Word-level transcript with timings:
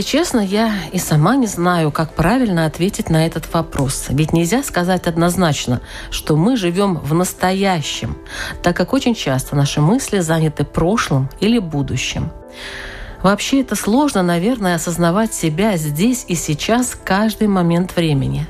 Если 0.00 0.12
честно, 0.12 0.40
я 0.40 0.72
и 0.92 0.98
сама 0.98 1.36
не 1.36 1.46
знаю, 1.46 1.92
как 1.92 2.14
правильно 2.14 2.64
ответить 2.64 3.10
на 3.10 3.26
этот 3.26 3.52
вопрос. 3.52 4.06
Ведь 4.08 4.32
нельзя 4.32 4.62
сказать 4.62 5.06
однозначно, 5.06 5.82
что 6.10 6.36
мы 6.36 6.56
живем 6.56 6.94
в 6.96 7.12
настоящем, 7.12 8.16
так 8.62 8.74
как 8.74 8.94
очень 8.94 9.14
часто 9.14 9.56
наши 9.56 9.82
мысли 9.82 10.20
заняты 10.20 10.64
прошлым 10.64 11.28
или 11.40 11.58
будущим. 11.58 12.30
Вообще 13.22 13.60
это 13.60 13.76
сложно, 13.76 14.22
наверное, 14.22 14.76
осознавать 14.76 15.34
себя 15.34 15.76
здесь 15.76 16.24
и 16.28 16.34
сейчас 16.34 16.96
каждый 17.04 17.48
момент 17.48 17.94
времени. 17.94 18.46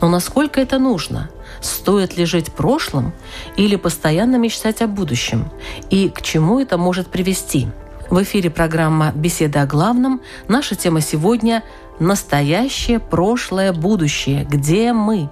Но 0.00 0.08
насколько 0.08 0.62
это 0.62 0.78
нужно? 0.78 1.28
Стоит 1.60 2.16
ли 2.16 2.24
жить 2.24 2.50
прошлым 2.52 3.12
или 3.58 3.76
постоянно 3.76 4.36
мечтать 4.36 4.80
о 4.80 4.86
будущем? 4.86 5.52
И 5.90 6.08
к 6.08 6.22
чему 6.22 6.58
это 6.58 6.78
может 6.78 7.08
привести? 7.08 7.68
В 8.10 8.22
эфире 8.22 8.50
программа 8.50 9.12
«Беседа 9.14 9.62
о 9.62 9.66
главном». 9.66 10.20
Наша 10.48 10.76
тема 10.76 11.00
сегодня 11.00 11.64
«Настоящее, 11.98 13.00
прошлое, 13.00 13.72
будущее. 13.72 14.44
Где 14.44 14.92
мы?» 14.92 15.28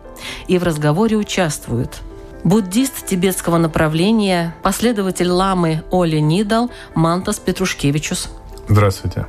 И 0.49 0.59
в 0.59 0.65
разговоре 0.65 1.17
участвуют 1.17 2.01
буддист 2.43 3.07
тибетского 3.07 3.59
направления, 3.59 4.55
последователь 4.63 5.29
ламы 5.29 5.83
Оли 5.91 6.19
Нидал 6.19 6.71
Мантас 6.95 7.39
Петрушкевичус. 7.39 8.29
Здравствуйте. 8.69 9.27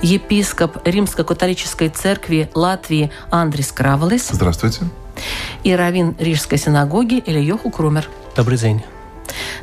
Епископ 0.00 0.86
Римско-католической 0.86 1.88
церкви 1.88 2.50
Латвии 2.54 3.10
Андрис 3.30 3.72
Кравалес. 3.72 4.28
Здравствуйте. 4.30 4.84
И 5.62 5.74
раввин 5.74 6.14
Рижской 6.18 6.58
синагоги 6.58 7.22
Ильёху 7.24 7.70
Крумер. 7.70 8.08
Добрый 8.36 8.58
день. 8.58 8.82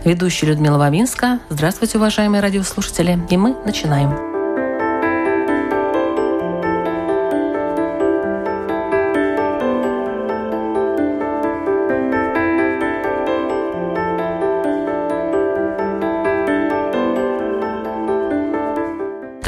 Ведущая 0.03 0.47
Людмила 0.47 0.77
Вавинска. 0.77 1.39
Здравствуйте, 1.49 1.97
уважаемые 1.97 2.41
радиослушатели. 2.41 3.19
И 3.29 3.37
мы 3.37 3.55
начинаем. 3.65 4.28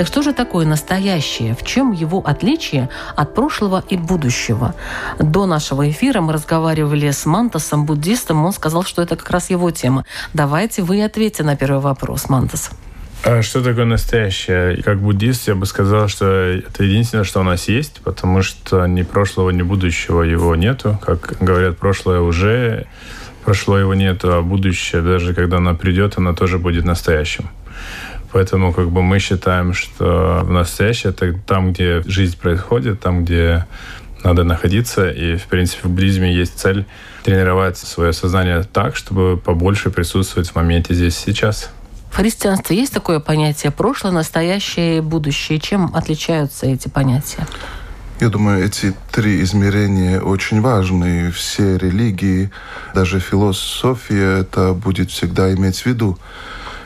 Так 0.01 0.07
что 0.07 0.23
же 0.23 0.33
такое 0.33 0.65
настоящее? 0.65 1.53
В 1.53 1.63
чем 1.63 1.91
его 1.91 2.23
отличие 2.25 2.89
от 3.15 3.35
прошлого 3.35 3.83
и 3.87 3.97
будущего? 3.97 4.73
До 5.19 5.45
нашего 5.45 5.87
эфира 5.91 6.21
мы 6.21 6.33
разговаривали 6.33 7.11
с 7.11 7.27
Мантасом, 7.27 7.85
буддистом. 7.85 8.43
Он 8.43 8.51
сказал, 8.51 8.81
что 8.83 9.03
это 9.03 9.15
как 9.15 9.29
раз 9.29 9.51
его 9.51 9.69
тема. 9.69 10.03
Давайте 10.33 10.81
вы 10.81 11.03
ответьте 11.03 11.43
на 11.43 11.55
первый 11.55 11.81
вопрос, 11.81 12.29
Мантас. 12.29 12.71
А 13.23 13.43
что 13.43 13.63
такое 13.63 13.85
настоящее? 13.85 14.81
Как 14.81 14.99
буддист 14.99 15.47
я 15.47 15.53
бы 15.53 15.67
сказал, 15.67 16.07
что 16.07 16.25
это 16.25 16.83
единственное, 16.83 17.23
что 17.23 17.41
у 17.41 17.43
нас 17.43 17.67
есть, 17.67 18.01
потому 18.03 18.41
что 18.41 18.87
ни 18.87 19.03
прошлого, 19.03 19.51
ни 19.51 19.61
будущего 19.61 20.23
его 20.23 20.55
нету. 20.55 20.99
Как 21.05 21.37
говорят, 21.39 21.77
прошлое 21.77 22.21
уже, 22.21 22.87
прошло 23.45 23.77
его 23.77 23.93
нету, 23.93 24.33
а 24.33 24.41
будущее, 24.41 25.03
даже 25.03 25.35
когда 25.35 25.57
оно 25.57 25.75
придет, 25.75 26.17
оно 26.17 26.33
тоже 26.33 26.57
будет 26.57 26.85
настоящим. 26.85 27.51
Поэтому 28.31 28.73
как 28.73 28.89
бы 28.89 29.01
мы 29.01 29.19
считаем, 29.19 29.73
что 29.73 30.41
в 30.43 30.51
настоящее 30.51 31.11
это 31.11 31.33
там, 31.33 31.73
где 31.73 32.01
жизнь 32.05 32.37
происходит, 32.37 32.99
там, 33.01 33.25
где 33.25 33.65
надо 34.23 34.43
находиться. 34.43 35.09
И, 35.09 35.35
в 35.35 35.47
принципе, 35.47 35.87
в 35.87 35.91
буддизме 35.91 36.33
есть 36.33 36.57
цель 36.57 36.85
тренировать 37.23 37.77
свое 37.77 38.13
сознание 38.13 38.63
так, 38.63 38.95
чтобы 38.95 39.37
побольше 39.37 39.89
присутствовать 39.89 40.49
в 40.49 40.55
моменте 40.55 40.93
здесь 40.93 41.17
сейчас. 41.17 41.71
В 42.09 42.17
христианстве 42.17 42.77
есть 42.77 42.93
такое 42.93 43.19
понятие 43.19 43.71
прошлое, 43.71 44.11
настоящее 44.11 44.97
и 44.97 45.01
будущее. 45.01 45.59
Чем 45.59 45.95
отличаются 45.95 46.65
эти 46.65 46.89
понятия? 46.89 47.47
Я 48.19 48.29
думаю, 48.29 48.63
эти 48.63 48.93
три 49.11 49.41
измерения 49.41 50.21
очень 50.21 50.61
важны. 50.61 51.31
Все 51.31 51.77
религии, 51.77 52.51
даже 52.93 53.19
философия 53.19 54.41
это 54.41 54.73
будет 54.73 55.09
всегда 55.09 55.51
иметь 55.53 55.79
в 55.79 55.85
виду. 55.85 56.19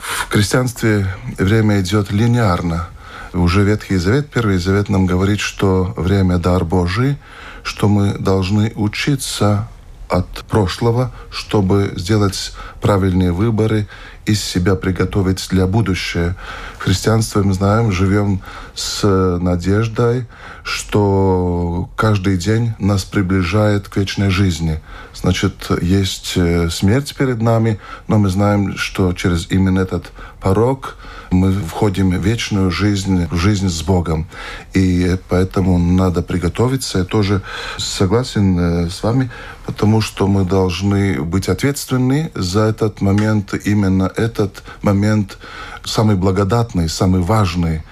В 0.06 0.32
христианстве 0.32 1.08
время 1.38 1.82
идет 1.82 2.12
линейно. 2.12 2.88
Уже 3.34 3.64
Ветхий 3.64 3.98
Завет, 3.98 4.30
Первый 4.30 4.60
Завет 4.60 4.88
нам 4.88 5.08
говорит, 5.08 5.40
что 5.40 5.94
время– 5.98 6.38
дар 6.40 6.64
Божий, 6.64 7.18
что 7.64 7.88
мы 7.88 8.14
должны 8.14 8.72
учиться 8.76 9.68
от 10.08 10.28
прошлого, 10.46 11.12
чтобы 11.32 11.94
сделать 11.96 12.54
правильные 12.82 13.32
выборы 13.32 13.88
из 14.26 14.44
себя 14.44 14.76
приготовить 14.76 15.48
для 15.50 15.66
будущего. 15.66 16.36
В 16.78 16.84
христианстве 16.84 17.42
мы 17.42 17.54
знаем, 17.54 17.92
живем 17.92 18.42
с 18.76 19.04
надеждой, 19.42 20.28
что 20.66 21.88
каждый 21.96 22.38
день 22.38 22.74
нас 22.80 23.03
приближает 23.03 23.88
к 23.88 23.98
вечной 23.98 24.31
жизни. 24.31 24.81
Значит, 25.14 25.70
есть 25.80 26.34
э, 26.38 26.72
смерть 26.72 27.16
перед 27.16 27.40
нами, 27.40 27.80
но 28.08 28.18
мы 28.18 28.30
знаем, 28.30 28.75
что 28.75 29.14
через 29.14 29.52
именно 29.52 29.80
этот 29.80 30.12
порог 30.42 30.98
мы 31.30 31.52
входим 31.52 32.09
в 32.09 32.25
вечную 32.25 32.72
жизнь, 32.72 33.28
в 33.30 33.36
жизнь 33.36 33.70
с 33.70 33.84
Богом. 33.84 34.28
И 34.74 35.18
поэтому 35.30 35.78
надо 35.78 36.24
приготовиться. 36.24 36.98
Я 36.98 37.06
тоже 37.06 37.44
согласен 37.78 38.58
э, 38.58 38.90
с 38.90 39.04
вами, 39.04 39.30
потому 39.68 40.02
что 40.02 40.25
мы 40.25 40.46
должны 40.46 41.22
быть 41.22 41.48
ответственны 41.48 42.31
за 42.34 42.62
этот 42.62 43.02
момент. 43.02 43.54
Именно 43.66 44.12
этот 44.16 44.64
момент 44.81 45.38
самый 45.84 46.16
благодатный, 46.16 46.90
самый 46.90 47.22
важный 47.22 47.84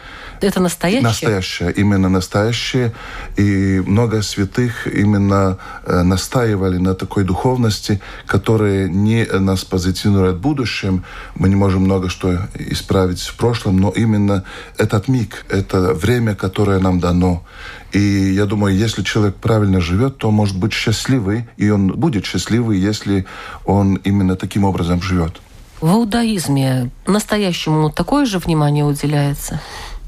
это 0.43 0.59
настоящее? 0.59 1.03
Настоящее, 1.03 1.71
именно 1.71 2.09
настоящее. 2.09 2.93
И 3.37 3.81
много 3.85 4.21
святых 4.21 4.87
именно 4.87 5.57
э, 5.85 6.01
настаивали 6.03 6.77
на 6.77 6.93
такой 6.93 7.23
духовности, 7.23 8.01
которая 8.27 8.87
не 8.87 9.25
нас 9.25 9.63
позиционирует 9.63 10.35
в 10.37 10.41
будущем. 10.41 11.03
Мы 11.35 11.49
не 11.49 11.55
можем 11.55 11.83
много 11.83 12.09
что 12.09 12.37
исправить 12.55 13.21
в 13.21 13.35
прошлом, 13.35 13.77
но 13.77 13.89
именно 13.89 14.43
этот 14.77 15.07
миг, 15.07 15.45
это 15.49 15.93
время, 15.93 16.35
которое 16.35 16.79
нам 16.79 16.99
дано. 16.99 17.43
И 17.91 17.99
я 17.99 18.45
думаю, 18.45 18.75
если 18.75 19.03
человек 19.03 19.35
правильно 19.35 19.79
живет, 19.79 20.17
то 20.17 20.31
может 20.31 20.57
быть 20.57 20.73
счастливый, 20.73 21.47
и 21.57 21.69
он 21.69 21.87
будет 21.87 22.25
счастливый, 22.25 22.79
если 22.79 23.25
он 23.65 23.95
именно 24.03 24.35
таким 24.35 24.63
образом 24.63 25.01
живет. 25.01 25.41
В 25.81 25.91
иудаизме 25.95 26.91
настоящему 27.05 27.89
такое 27.89 28.25
же 28.25 28.39
внимание 28.39 28.85
уделяется? 28.85 29.59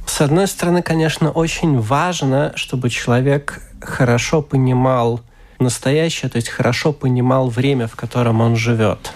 С 0.06 0.22
одной 0.22 0.48
стороны, 0.48 0.82
конечно, 0.82 1.32
очень 1.32 1.80
важно, 1.80 2.54
чтобы 2.56 2.90
человек 2.90 3.62
хорошо 3.82 4.42
понимал 4.42 5.22
настоящее, 5.60 6.30
то 6.30 6.38
есть 6.38 6.50
хорошо 6.50 6.94
понимал 6.94 7.50
время, 7.50 7.88
в 7.88 7.96
котором 7.96 8.42
он 8.42 8.56
живет 8.56 9.14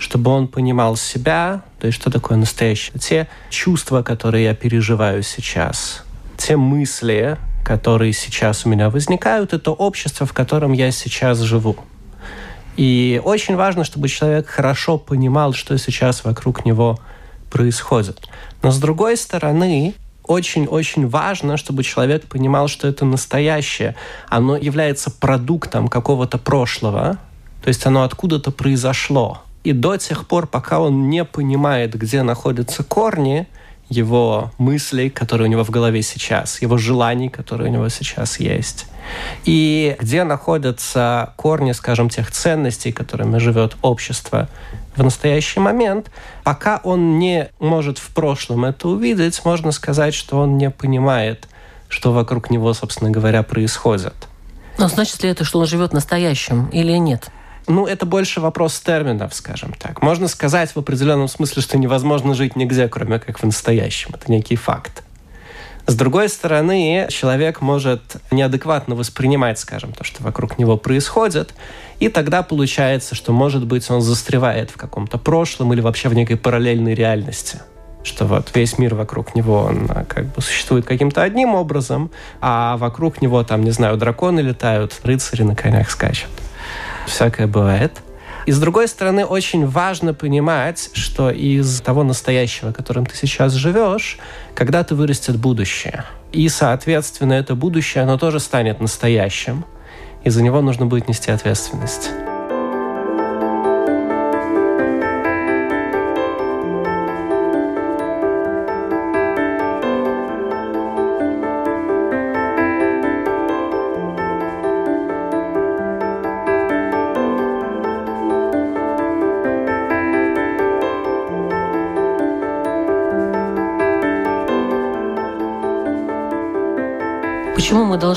чтобы 0.00 0.30
он 0.30 0.48
понимал 0.48 0.96
себя, 0.96 1.62
то 1.78 1.86
есть 1.86 2.00
что 2.00 2.10
такое 2.10 2.38
настоящее, 2.38 2.98
те 2.98 3.28
чувства, 3.50 4.02
которые 4.02 4.44
я 4.44 4.54
переживаю 4.54 5.22
сейчас, 5.22 6.04
те 6.38 6.56
мысли, 6.56 7.36
которые 7.64 8.14
сейчас 8.14 8.64
у 8.64 8.70
меня 8.70 8.88
возникают, 8.88 9.52
это 9.52 9.70
общество, 9.70 10.26
в 10.26 10.32
котором 10.32 10.72
я 10.72 10.90
сейчас 10.90 11.38
живу. 11.40 11.76
И 12.76 13.20
очень 13.22 13.56
важно, 13.56 13.84
чтобы 13.84 14.08
человек 14.08 14.48
хорошо 14.48 14.96
понимал, 14.96 15.52
что 15.52 15.76
сейчас 15.76 16.24
вокруг 16.24 16.64
него 16.64 16.98
происходит. 17.50 18.26
Но 18.62 18.70
с 18.70 18.78
другой 18.78 19.18
стороны, 19.18 19.94
очень-очень 20.30 21.08
важно, 21.08 21.56
чтобы 21.56 21.82
человек 21.82 22.24
понимал, 22.26 22.68
что 22.68 22.86
это 22.86 23.04
настоящее. 23.04 23.96
Оно 24.28 24.56
является 24.56 25.10
продуктом 25.10 25.88
какого-то 25.88 26.38
прошлого, 26.38 27.18
то 27.62 27.68
есть 27.68 27.84
оно 27.84 28.04
откуда-то 28.04 28.52
произошло. 28.52 29.42
И 29.64 29.72
до 29.72 29.96
тех 29.96 30.28
пор, 30.28 30.46
пока 30.46 30.78
он 30.78 31.10
не 31.10 31.24
понимает, 31.24 31.94
где 31.94 32.22
находятся 32.22 32.84
корни, 32.84 33.48
его 33.90 34.52
мыслей, 34.56 35.10
которые 35.10 35.48
у 35.48 35.50
него 35.50 35.64
в 35.64 35.70
голове 35.70 36.00
сейчас, 36.02 36.62
его 36.62 36.78
желаний, 36.78 37.28
которые 37.28 37.68
у 37.68 37.72
него 37.72 37.88
сейчас 37.88 38.40
есть. 38.40 38.86
И 39.44 39.96
где 40.00 40.24
находятся 40.24 41.34
корни, 41.36 41.72
скажем, 41.72 42.08
тех 42.08 42.30
ценностей, 42.30 42.92
которыми 42.92 43.38
живет 43.38 43.76
общество 43.82 44.48
в 44.96 45.02
настоящий 45.02 45.60
момент. 45.60 46.10
Пока 46.44 46.80
он 46.84 47.18
не 47.18 47.50
может 47.58 47.98
в 47.98 48.14
прошлом 48.14 48.64
это 48.64 48.88
увидеть, 48.88 49.44
можно 49.44 49.72
сказать, 49.72 50.14
что 50.14 50.38
он 50.38 50.56
не 50.56 50.70
понимает, 50.70 51.48
что 51.88 52.12
вокруг 52.12 52.50
него, 52.50 52.72
собственно 52.72 53.10
говоря, 53.10 53.42
происходит. 53.42 54.14
Но 54.78 54.88
значит 54.88 55.22
ли 55.22 55.30
это, 55.30 55.44
что 55.44 55.58
он 55.58 55.66
живет 55.66 55.92
настоящим 55.92 56.66
или 56.68 56.92
нет? 56.92 57.30
Ну, 57.70 57.86
это 57.86 58.04
больше 58.04 58.40
вопрос 58.40 58.80
терминов, 58.80 59.32
скажем 59.32 59.72
так. 59.78 60.02
Можно 60.02 60.26
сказать 60.26 60.74
в 60.74 60.76
определенном 60.76 61.28
смысле, 61.28 61.62
что 61.62 61.78
невозможно 61.78 62.34
жить 62.34 62.56
нигде, 62.56 62.88
кроме 62.88 63.20
как 63.20 63.38
в 63.38 63.44
настоящем. 63.44 64.10
Это 64.12 64.28
некий 64.28 64.56
факт. 64.56 65.04
С 65.86 65.94
другой 65.94 66.28
стороны, 66.28 67.06
человек 67.10 67.60
может 67.60 68.16
неадекватно 68.32 68.96
воспринимать, 68.96 69.60
скажем, 69.60 69.92
то, 69.92 70.02
что 70.02 70.20
вокруг 70.24 70.58
него 70.58 70.76
происходит, 70.76 71.54
и 72.00 72.08
тогда 72.08 72.42
получается, 72.42 73.14
что, 73.14 73.32
может 73.32 73.64
быть, 73.64 73.88
он 73.88 74.00
застревает 74.00 74.70
в 74.70 74.76
каком-то 74.76 75.16
прошлом 75.16 75.72
или 75.72 75.80
вообще 75.80 76.08
в 76.08 76.14
некой 76.14 76.36
параллельной 76.36 76.94
реальности 76.94 77.60
что 78.02 78.24
вот 78.24 78.50
весь 78.54 78.78
мир 78.78 78.94
вокруг 78.94 79.34
него, 79.34 79.58
он 79.58 79.86
а, 79.90 80.04
как 80.04 80.24
бы 80.24 80.40
существует 80.40 80.86
каким-то 80.86 81.22
одним 81.22 81.54
образом, 81.54 82.10
а 82.40 82.78
вокруг 82.78 83.20
него 83.20 83.44
там, 83.44 83.62
не 83.62 83.72
знаю, 83.72 83.98
драконы 83.98 84.40
летают, 84.40 84.98
рыцари 85.04 85.42
на 85.42 85.54
конях 85.54 85.90
скачут. 85.90 86.30
Всякое 87.06 87.46
бывает. 87.46 87.92
И 88.46 88.52
с 88.52 88.58
другой 88.58 88.88
стороны, 88.88 89.24
очень 89.24 89.66
важно 89.66 90.14
понимать, 90.14 90.90
что 90.94 91.30
из 91.30 91.80
того 91.80 92.02
настоящего, 92.02 92.72
которым 92.72 93.06
ты 93.06 93.16
сейчас 93.16 93.52
живешь, 93.52 94.18
когда-то 94.54 94.94
вырастет 94.94 95.36
будущее. 95.36 96.04
И, 96.32 96.48
соответственно, 96.48 97.34
это 97.34 97.54
будущее, 97.54 98.02
оно 98.02 98.18
тоже 98.18 98.40
станет 98.40 98.80
настоящим. 98.80 99.64
И 100.24 100.30
за 100.30 100.42
него 100.42 100.60
нужно 100.60 100.86
будет 100.86 101.08
нести 101.08 101.30
ответственность. 101.30 102.10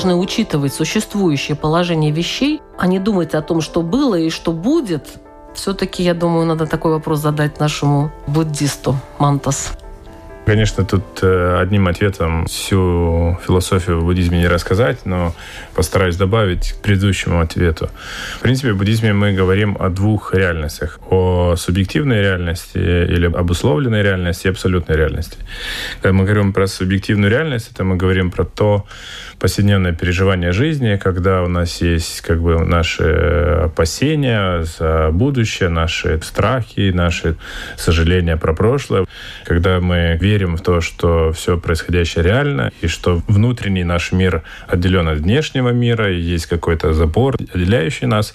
Должны 0.04 0.20
учитывать 0.20 0.74
существующее 0.74 1.56
положение 1.56 2.10
вещей, 2.10 2.60
а 2.78 2.86
не 2.86 2.98
думать 2.98 3.34
о 3.34 3.40
том, 3.40 3.62
что 3.62 3.80
было 3.82 4.16
и 4.16 4.28
что 4.28 4.52
будет? 4.52 5.08
Все-таки, 5.54 6.02
я 6.02 6.12
думаю, 6.14 6.46
надо 6.46 6.66
такой 6.66 6.92
вопрос 6.92 7.20
задать 7.20 7.58
нашему 7.58 8.10
буддисту 8.26 8.96
Мантас. 9.18 9.72
Конечно, 10.46 10.84
тут 10.84 11.04
э, 11.22 11.58
одним 11.58 11.88
ответом 11.88 12.44
всю 12.46 13.38
философию 13.46 14.00
в 14.00 14.04
буддизме 14.04 14.40
не 14.40 14.46
рассказать, 14.46 15.06
но 15.06 15.34
постараюсь 15.74 16.16
добавить 16.16 16.72
к 16.72 16.82
предыдущему 16.82 17.40
ответу. 17.40 17.88
В 18.36 18.40
принципе, 18.40 18.72
в 18.72 18.76
буддизме 18.76 19.14
мы 19.14 19.32
говорим 19.32 19.76
о 19.80 19.88
двух 19.88 20.34
реальностях. 20.34 20.98
О 21.08 21.56
субъективной 21.56 22.20
реальности 22.20 22.76
или 22.76 23.24
обусловленной 23.24 24.02
реальности 24.02 24.46
и 24.46 24.50
абсолютной 24.50 24.96
реальности. 24.96 25.38
Когда 26.02 26.12
мы 26.12 26.24
говорим 26.24 26.52
про 26.52 26.66
субъективную 26.66 27.30
реальность, 27.30 27.70
это 27.72 27.82
мы 27.84 27.96
говорим 27.96 28.30
про 28.30 28.44
то 28.44 28.84
повседневное 29.38 29.92
переживание 29.92 30.52
жизни, 30.52 31.00
когда 31.02 31.42
у 31.42 31.48
нас 31.48 31.80
есть 31.80 32.20
как 32.20 32.40
бы 32.40 32.64
наши 32.64 33.04
опасения 33.64 34.62
за 34.62 35.08
будущее, 35.10 35.70
наши 35.70 36.20
страхи, 36.22 36.92
наши 36.94 37.36
сожаления 37.76 38.36
про 38.36 38.54
прошлое. 38.54 39.06
Когда 39.44 39.80
мы 39.80 40.18
верим 40.20 40.33
верим 40.34 40.56
в 40.56 40.62
то, 40.62 40.80
что 40.80 41.30
все 41.32 41.56
происходящее 41.58 42.24
реально, 42.24 42.72
и 42.82 42.88
что 42.88 43.22
внутренний 43.28 43.84
наш 43.84 44.12
мир 44.12 44.42
отделен 44.66 45.08
от 45.08 45.18
внешнего 45.18 45.70
мира, 45.70 46.12
и 46.12 46.20
есть 46.20 46.46
какой-то 46.46 46.92
забор, 46.92 47.36
отделяющий 47.54 48.08
нас. 48.08 48.34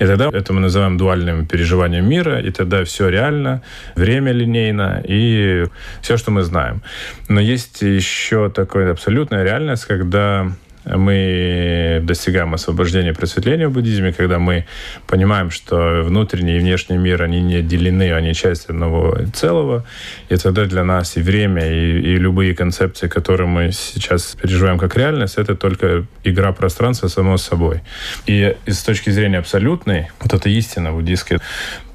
И 0.00 0.06
тогда 0.06 0.28
это 0.32 0.52
мы 0.52 0.60
называем 0.60 0.98
дуальным 0.98 1.46
переживанием 1.46 2.06
мира, 2.08 2.40
и 2.40 2.50
тогда 2.50 2.84
все 2.84 3.08
реально, 3.08 3.62
время 3.96 4.32
линейно, 4.32 5.02
и 5.08 5.64
все, 6.02 6.16
что 6.18 6.30
мы 6.30 6.42
знаем. 6.42 6.82
Но 7.28 7.40
есть 7.40 7.82
еще 7.82 8.50
такая 8.50 8.92
абсолютная 8.92 9.42
реальность, 9.42 9.86
когда 9.86 10.52
мы 10.84 12.00
достигаем 12.02 12.54
освобождения 12.54 13.12
просветления 13.12 13.68
в 13.68 13.72
буддизме, 13.72 14.12
когда 14.12 14.38
мы 14.38 14.66
понимаем, 15.06 15.50
что 15.50 16.02
внутренний 16.04 16.56
и 16.56 16.58
внешний 16.58 16.96
мир, 16.96 17.22
они 17.22 17.40
не 17.40 17.56
отделены, 17.56 18.12
они 18.12 18.34
часть 18.34 18.70
одного 18.70 19.18
целого. 19.34 19.84
И 20.28 20.36
тогда 20.36 20.64
для 20.64 20.84
нас 20.84 21.16
и 21.16 21.22
время, 21.22 21.66
и, 21.70 22.00
и 22.00 22.16
любые 22.16 22.54
концепции, 22.54 23.08
которые 23.08 23.46
мы 23.46 23.72
сейчас 23.72 24.36
переживаем 24.40 24.78
как 24.78 24.96
реальность, 24.96 25.36
это 25.36 25.54
только 25.54 26.06
игра 26.24 26.52
пространства 26.52 27.08
само 27.08 27.36
собой. 27.36 27.82
И 28.26 28.56
с 28.66 28.82
точки 28.82 29.10
зрения 29.10 29.38
абсолютной, 29.38 30.08
вот 30.20 30.32
эта 30.32 30.48
истина 30.48 30.92
буддийская, 30.92 31.40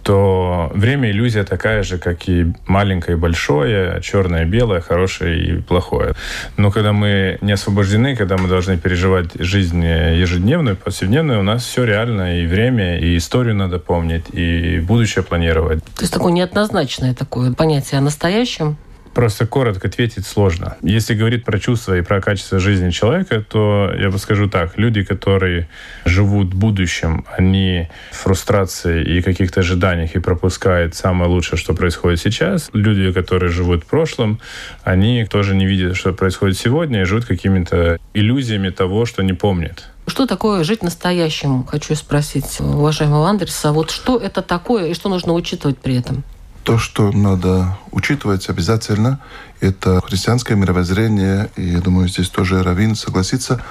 то 0.06 0.72
время 0.76 1.10
иллюзия 1.10 1.44
такая 1.44 1.82
же, 1.82 1.98
как 1.98 2.30
и 2.30 2.54
маленькое 2.68 3.18
и 3.18 3.20
большое, 3.20 4.00
черное 4.04 4.44
и 4.44 4.46
белое, 4.46 4.80
хорошее 4.80 5.44
и 5.44 5.62
плохое. 5.62 6.14
Но 6.58 6.70
когда 6.70 6.94
мы 6.94 7.40
не 7.42 7.54
освобождены, 7.54 8.16
когда 8.16 8.38
мы 8.38 8.48
должны 8.48 8.78
переживать 8.78 9.32
жизнь 9.34 9.84
ежедневную, 9.84 10.76
повседневную, 10.76 11.40
у 11.40 11.44
нас 11.44 11.66
все 11.66 11.86
реально, 11.86 12.40
и 12.40 12.46
время, 12.46 13.00
и 13.00 13.18
историю 13.18 13.56
надо 13.56 13.80
помнить, 13.80 14.26
и 14.32 14.80
будущее 14.80 15.24
планировать. 15.24 15.84
То 15.96 16.02
есть 16.02 16.14
такое 16.14 16.32
неоднозначное 16.32 17.16
такое 17.16 17.52
понятие 17.54 17.98
о 17.98 18.02
настоящем, 18.02 18.78
Просто 19.16 19.48
коротко 19.48 19.88
ответить 19.88 20.28
сложно. 20.28 20.76
Если 20.82 21.14
говорить 21.14 21.46
про 21.46 21.58
чувства 21.58 21.98
и 21.98 22.02
про 22.02 22.20
качество 22.20 22.60
жизни 22.60 22.90
человека, 22.90 23.42
то 23.42 23.90
я 23.98 24.10
бы 24.10 24.20
скажу 24.20 24.50
так. 24.50 24.78
Люди, 24.78 25.04
которые 25.04 25.70
живут 26.04 26.54
будущим, 26.54 27.26
они 27.38 27.88
в 28.12 28.18
фрустрации 28.18 29.02
и 29.04 29.22
каких-то 29.22 29.62
ожиданиях 29.62 30.16
и 30.16 30.20
пропускают 30.20 30.96
самое 30.96 31.30
лучшее, 31.32 31.58
что 31.58 31.74
происходит 31.74 32.20
сейчас. 32.20 32.70
Люди, 32.74 33.14
которые 33.14 33.54
живут 33.54 33.86
в 33.86 33.88
прошлом, 33.88 34.42
они 34.84 35.26
тоже 35.26 35.56
не 35.56 35.66
видят, 35.66 35.96
что 35.96 36.12
происходит 36.12 36.58
сегодня, 36.58 37.02
и 37.02 37.06
живут 37.06 37.24
какими-то 37.24 37.98
иллюзиями 38.14 38.70
того, 38.70 39.06
что 39.06 39.24
не 39.24 39.34
помнят. 39.34 39.86
Что 40.08 40.28
такое 40.28 40.66
жить 40.66 40.84
настоящим? 40.84 41.64
Хочу 41.64 41.96
спросить 41.96 42.60
уважаемого 42.60 43.30
Андреса. 43.30 43.72
Вот 43.72 43.92
что 43.92 44.18
это 44.18 44.42
такое 44.42 44.88
и 44.88 44.94
что 44.94 45.08
нужно 45.08 45.32
учитывать 45.32 45.78
при 45.78 45.96
этом? 45.96 46.26
То, 46.66 46.80
что 46.80 47.12
надо 47.12 47.78
учитывать 47.92 48.50
обязательно, 48.50 49.20
это 49.60 50.02
христианское 50.02 50.56
мировоззрение, 50.56 51.52
и 51.56 51.62
я 51.62 51.80
думаю, 51.80 52.08
здесь 52.08 52.30
тоже 52.30 52.64
Равин 52.64 52.96
согласится, 52.96 53.62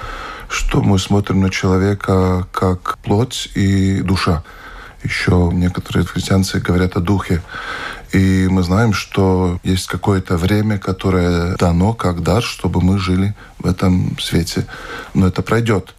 что 0.47 0.81
мы 0.81 0.97
смотрим 0.97 1.41
на 1.41 1.49
человека 1.49 2.47
как 2.53 2.97
плоть 2.99 3.49
и 3.53 3.99
душа. 3.99 4.43
Еще 5.03 5.51
некоторые 5.51 6.05
христианцы 6.05 6.61
говорят 6.61 6.95
о 6.95 7.01
духе. 7.01 7.41
И 8.13 8.47
мы 8.49 8.63
знаем, 8.63 8.93
что 8.93 9.59
есть 9.61 9.87
какое-то 9.87 10.37
время, 10.37 10.79
которое 10.79 11.57
дано 11.57 11.93
как 11.93 12.23
дар, 12.23 12.41
чтобы 12.41 12.79
мы 12.79 12.97
жили 12.97 13.35
в 13.59 13.67
этом 13.67 14.17
свете. 14.19 14.67
Но 15.13 15.27
это 15.27 15.41
пройдет. 15.41 15.94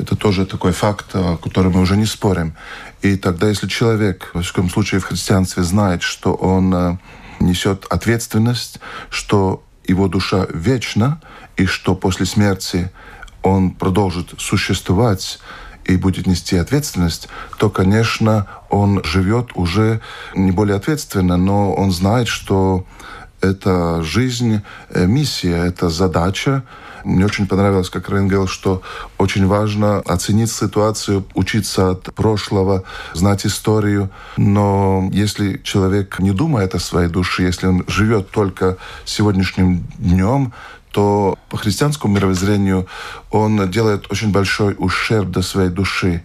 Это 0.00 0.16
тоже 0.16 0.46
такой 0.46 0.72
факт, 0.72 1.14
о 1.14 1.36
котором 1.36 1.72
мы 1.72 1.80
уже 1.82 1.96
не 1.96 2.06
спорим. 2.06 2.54
И 3.02 3.16
тогда, 3.16 3.48
если 3.48 3.68
человек, 3.68 4.30
в 4.32 4.40
всяком 4.40 4.70
случае 4.70 5.00
в 5.00 5.04
христианстве, 5.04 5.62
знает, 5.62 6.02
что 6.02 6.32
он 6.32 6.74
э, 6.74 6.98
несет 7.38 7.84
ответственность, 7.90 8.80
что 9.10 9.62
его 9.84 10.08
душа 10.08 10.46
вечна, 10.54 11.20
и 11.58 11.66
что 11.66 11.94
после 11.94 12.24
смерти 12.24 12.90
он 13.42 13.72
продолжит 13.72 14.34
существовать 14.38 15.38
и 15.84 15.96
будет 15.96 16.26
нести 16.26 16.56
ответственность, 16.56 17.28
то, 17.58 17.68
конечно, 17.68 18.46
он 18.70 19.04
живет 19.04 19.50
уже 19.54 20.00
не 20.34 20.50
более 20.50 20.76
ответственно, 20.76 21.36
но 21.36 21.74
он 21.74 21.92
знает, 21.92 22.28
что 22.28 22.86
это 23.40 24.02
жизнь, 24.02 24.62
э, 24.90 25.06
миссия, 25.06 25.56
это 25.66 25.88
задача, 25.88 26.62
мне 27.04 27.24
очень 27.24 27.46
понравилось, 27.46 27.90
как 27.90 28.08
Рен 28.10 28.28
говорил, 28.28 28.46
что 28.46 28.82
очень 29.18 29.46
важно 29.46 29.98
оценить 30.00 30.50
ситуацию, 30.50 31.24
учиться 31.34 31.90
от 31.90 32.14
прошлого, 32.14 32.84
знать 33.14 33.46
историю. 33.46 34.10
Но 34.36 35.08
если 35.12 35.58
человек 35.62 36.18
не 36.18 36.32
думает 36.32 36.74
о 36.74 36.78
своей 36.78 37.08
душе, 37.08 37.44
если 37.44 37.66
он 37.66 37.84
живет 37.86 38.30
только 38.30 38.76
сегодняшним 39.04 39.86
днем, 39.98 40.52
то 40.92 41.38
по 41.48 41.56
христианскому 41.56 42.14
мировоззрению 42.14 42.86
он 43.30 43.70
делает 43.70 44.10
очень 44.10 44.32
большой 44.32 44.74
ущерб 44.76 45.30
до 45.30 45.40
своей 45.40 45.70
души 45.70 46.22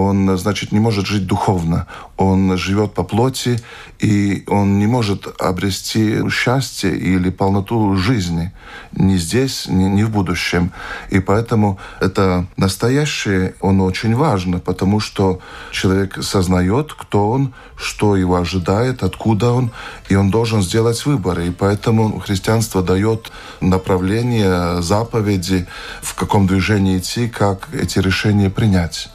он, 0.00 0.38
значит, 0.38 0.72
не 0.72 0.80
может 0.80 1.06
жить 1.06 1.26
духовно. 1.26 1.86
Он 2.16 2.56
живет 2.56 2.94
по 2.94 3.02
плоти, 3.02 3.60
и 3.98 4.44
он 4.46 4.78
не 4.78 4.86
может 4.86 5.26
обрести 5.40 6.28
счастье 6.30 6.96
или 6.96 7.30
полноту 7.30 7.96
жизни 7.96 8.52
ни 8.92 9.16
здесь, 9.16 9.66
ни, 9.68 9.84
ни 9.84 10.02
в 10.02 10.10
будущем. 10.10 10.72
И 11.10 11.20
поэтому 11.20 11.78
это 12.00 12.46
настоящее, 12.56 13.54
он 13.60 13.80
очень 13.80 14.14
важно, 14.14 14.58
потому 14.58 15.00
что 15.00 15.40
человек 15.70 16.18
сознает, 16.22 16.92
кто 16.92 17.30
он, 17.30 17.54
что 17.76 18.16
его 18.16 18.36
ожидает, 18.36 19.02
откуда 19.02 19.52
он, 19.52 19.70
и 20.08 20.14
он 20.16 20.30
должен 20.30 20.62
сделать 20.62 21.04
выборы. 21.06 21.48
И 21.48 21.50
поэтому 21.50 22.20
христианство 22.20 22.82
дает 22.82 23.30
направление, 23.60 24.82
заповеди, 24.82 25.66
в 26.02 26.14
каком 26.14 26.46
движении 26.46 26.98
идти, 26.98 27.28
как 27.28 27.68
эти 27.72 27.98
решения 27.98 28.50
принять. 28.50 29.10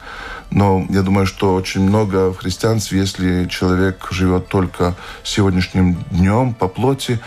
Но 0.52 0.86
я 0.90 1.02
думаю, 1.02 1.26
что 1.26 1.54
очень 1.56 1.82
много 1.82 2.32
в 2.32 2.38
христианстве, 2.38 3.00
если 3.00 3.46
человек 3.46 4.08
живет 4.12 4.48
только 4.48 4.96
сегодняшним 5.24 5.98
днем 6.12 6.54
по 6.54 6.68
плоти, 6.68 7.20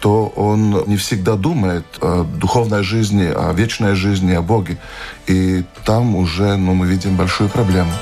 то 0.00 0.26
он 0.36 0.84
не 0.86 0.96
всегда 0.96 1.36
думает 1.36 1.84
о 2.00 2.24
духовной 2.24 2.82
жизни, 2.82 3.24
о 3.24 3.52
вечной 3.52 3.94
жизни, 3.94 4.34
о 4.34 4.42
Боге. 4.42 4.78
И 5.26 5.64
там 5.84 6.16
уже 6.16 6.56
ну, 6.56 6.74
мы 6.74 6.86
видим 6.86 7.16
большую 7.16 7.48
проблему. 7.48 7.92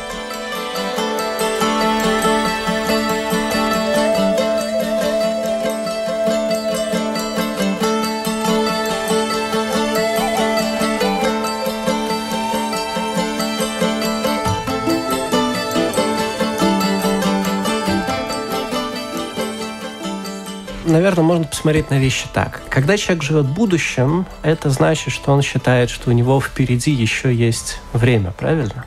Наверное, 20.94 21.24
можно 21.24 21.44
посмотреть 21.44 21.90
на 21.90 21.98
вещи 21.98 22.26
так. 22.32 22.62
Когда 22.68 22.96
человек 22.96 23.24
живет 23.24 23.46
будущем, 23.46 24.26
это 24.42 24.70
значит, 24.70 25.12
что 25.12 25.32
он 25.32 25.42
считает, 25.42 25.90
что 25.90 26.10
у 26.10 26.12
него 26.12 26.40
впереди 26.40 26.92
еще 26.92 27.34
есть 27.34 27.80
время, 27.92 28.30
правильно? 28.30 28.84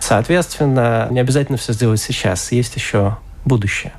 Соответственно, 0.00 1.06
не 1.10 1.20
обязательно 1.20 1.56
все 1.56 1.72
сделать 1.72 2.00
сейчас, 2.00 2.50
есть 2.50 2.74
еще 2.74 3.18
будущее. 3.44 3.92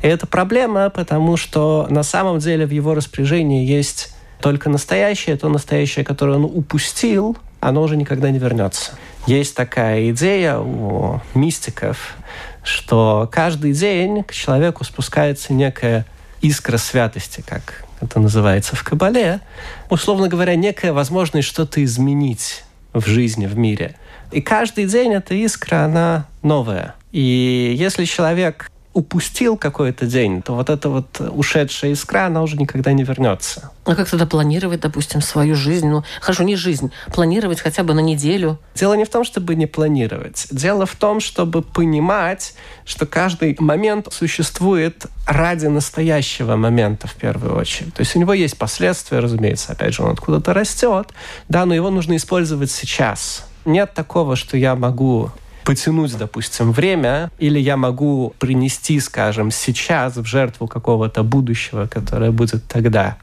И 0.00 0.06
это 0.06 0.26
проблема, 0.28 0.90
потому 0.90 1.36
что 1.36 1.88
на 1.90 2.04
самом 2.04 2.38
деле 2.38 2.66
в 2.66 2.70
его 2.70 2.94
распоряжении 2.94 3.66
есть 3.66 4.14
только 4.40 4.70
настоящее, 4.70 5.36
то 5.36 5.48
настоящее, 5.48 6.04
которое 6.04 6.36
он 6.36 6.44
упустил, 6.44 7.36
оно 7.58 7.82
уже 7.82 7.96
никогда 7.96 8.30
не 8.30 8.38
вернется. 8.38 8.92
Есть 9.26 9.56
такая 9.56 10.10
идея 10.10 10.58
у 10.58 11.20
мистиков, 11.34 12.14
что 12.62 13.28
каждый 13.32 13.72
день 13.72 14.22
к 14.22 14.32
человеку 14.32 14.84
спускается 14.84 15.52
некая 15.52 16.06
искра 16.42 16.76
святости, 16.76 17.42
как 17.46 17.84
это 18.00 18.18
называется 18.20 18.76
в 18.76 18.82
Кабале, 18.82 19.40
условно 19.88 20.28
говоря, 20.28 20.56
некая 20.56 20.92
возможность 20.92 21.48
что-то 21.48 21.82
изменить 21.84 22.64
в 22.92 23.06
жизни, 23.06 23.46
в 23.46 23.56
мире. 23.56 23.96
И 24.32 24.40
каждый 24.40 24.86
день 24.86 25.14
эта 25.14 25.34
искра, 25.34 25.84
она 25.84 26.26
новая. 26.42 26.94
И 27.12 27.74
если 27.78 28.04
человек 28.04 28.71
упустил 28.94 29.56
какой-то 29.56 30.06
день, 30.06 30.42
то 30.42 30.54
вот 30.54 30.68
эта 30.68 30.88
вот 30.88 31.20
ушедшая 31.20 31.92
искра, 31.92 32.26
она 32.26 32.42
уже 32.42 32.56
никогда 32.56 32.92
не 32.92 33.04
вернется. 33.04 33.70
А 33.84 33.94
как 33.94 34.08
тогда 34.08 34.26
планировать, 34.26 34.80
допустим, 34.80 35.20
свою 35.22 35.54
жизнь? 35.54 35.88
Ну, 35.88 36.04
хорошо, 36.20 36.42
не 36.44 36.56
жизнь, 36.56 36.92
планировать 37.12 37.60
хотя 37.60 37.82
бы 37.82 37.94
на 37.94 38.00
неделю. 38.00 38.58
Дело 38.74 38.94
не 38.94 39.04
в 39.04 39.08
том, 39.08 39.24
чтобы 39.24 39.54
не 39.54 39.66
планировать. 39.66 40.46
Дело 40.50 40.86
в 40.86 40.94
том, 40.94 41.20
чтобы 41.20 41.62
понимать, 41.62 42.54
что 42.84 43.06
каждый 43.06 43.56
момент 43.58 44.08
существует 44.12 45.06
ради 45.26 45.66
настоящего 45.66 46.56
момента 46.56 47.06
в 47.06 47.14
первую 47.14 47.56
очередь. 47.56 47.94
То 47.94 48.00
есть 48.00 48.14
у 48.14 48.18
него 48.18 48.34
есть 48.34 48.58
последствия, 48.58 49.20
разумеется, 49.20 49.72
опять 49.72 49.94
же, 49.94 50.02
он 50.02 50.10
откуда-то 50.10 50.52
растет, 50.52 51.08
да, 51.48 51.64
но 51.64 51.74
его 51.74 51.90
нужно 51.90 52.16
использовать 52.16 52.70
сейчас. 52.70 53.46
Нет 53.64 53.94
такого, 53.94 54.36
что 54.36 54.56
я 54.56 54.74
могу 54.74 55.30
потянуть, 55.64 56.16
допустим, 56.16 56.72
время, 56.72 57.30
или 57.38 57.58
я 57.58 57.76
могу 57.76 58.34
принести, 58.38 59.00
скажем, 59.00 59.50
сейчас 59.50 60.16
в 60.16 60.24
жертву 60.24 60.66
какого-то 60.66 61.22
будущего, 61.22 61.86
которое 61.86 62.30
будет 62.30 62.64
тогда. 62.66 63.16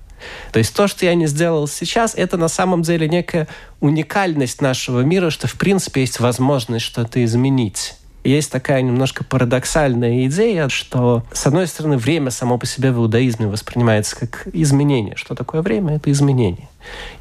То 0.51 0.59
есть 0.59 0.75
то, 0.75 0.87
что 0.87 1.05
я 1.05 1.15
не 1.15 1.27
сделал 1.27 1.67
сейчас, 1.67 2.13
это 2.15 2.37
на 2.37 2.47
самом 2.49 2.81
деле 2.81 3.07
некая 3.07 3.47
уникальность 3.79 4.61
нашего 4.61 5.01
мира, 5.01 5.29
что 5.29 5.47
в 5.47 5.55
принципе 5.55 6.01
есть 6.01 6.19
возможность 6.19 6.85
что-то 6.85 7.23
изменить. 7.23 7.95
Есть 8.25 8.51
такая 8.51 8.81
немножко 8.81 9.23
парадоксальная 9.23 10.25
идея, 10.25 10.67
что, 10.67 11.23
с 11.31 11.47
одной 11.47 11.67
стороны, 11.67 11.97
время 11.97 12.31
само 12.31 12.57
по 12.57 12.65
себе 12.65 12.91
в 12.91 12.97
иудаизме 12.97 13.47
воспринимается 13.47 14.17
как 14.17 14.47
изменение. 14.51 15.15
Что 15.15 15.35
такое 15.35 15.61
время? 15.61 15.95
Это 15.95 16.11
изменение. 16.11 16.67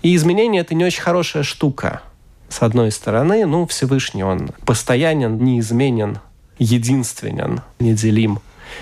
И 0.02 0.14
изменение— 0.16 0.60
это 0.62 0.74
не 0.74 0.84
очень 0.84 1.02
хорошая 1.02 1.44
штука. 1.44 2.02
С 2.48 2.62
одной 2.62 2.90
стороны, 2.90 3.44
ну, 3.46 3.66
Всевышний, 3.66 4.22
он 4.22 4.50
постоянен, 4.64 5.36
неизменен, 5.42 6.18
единственен, 6.58 7.60
неделим. 7.78 8.40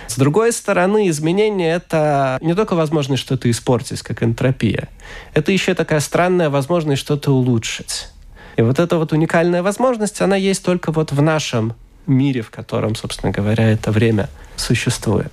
С 0.09 0.17
другой 0.17 0.53
стороны, 0.53 1.09
изменение— 1.09 1.75
это 1.77 2.39
не 2.41 2.55
только 2.55 2.75
возможность 2.75 3.23
что-то 3.23 3.51
испортить, 3.51 4.03
как 4.03 4.23
энтропия. 4.23 4.89
Это 5.35 5.53
еще 5.53 5.75
такая 5.75 6.01
странная 6.01 6.51
возможность 6.51 7.03
что-то 7.03 7.33
улучшить. 7.33 8.09
И 8.57 8.63
вот 8.63 8.79
эта 8.79 8.97
вот 8.97 9.13
уникальная 9.13 9.63
возможность, 9.63 10.21
она 10.21 10.37
есть 10.37 10.65
только 10.65 10.91
вот 10.91 11.13
в 11.13 11.23
нашем 11.23 11.75
мире, 12.07 12.43
в 12.43 12.51
котором, 12.51 12.95
собственно 12.95 13.33
говоря, 13.33 13.71
это 13.71 13.91
время 13.91 14.29
существует. 14.57 15.33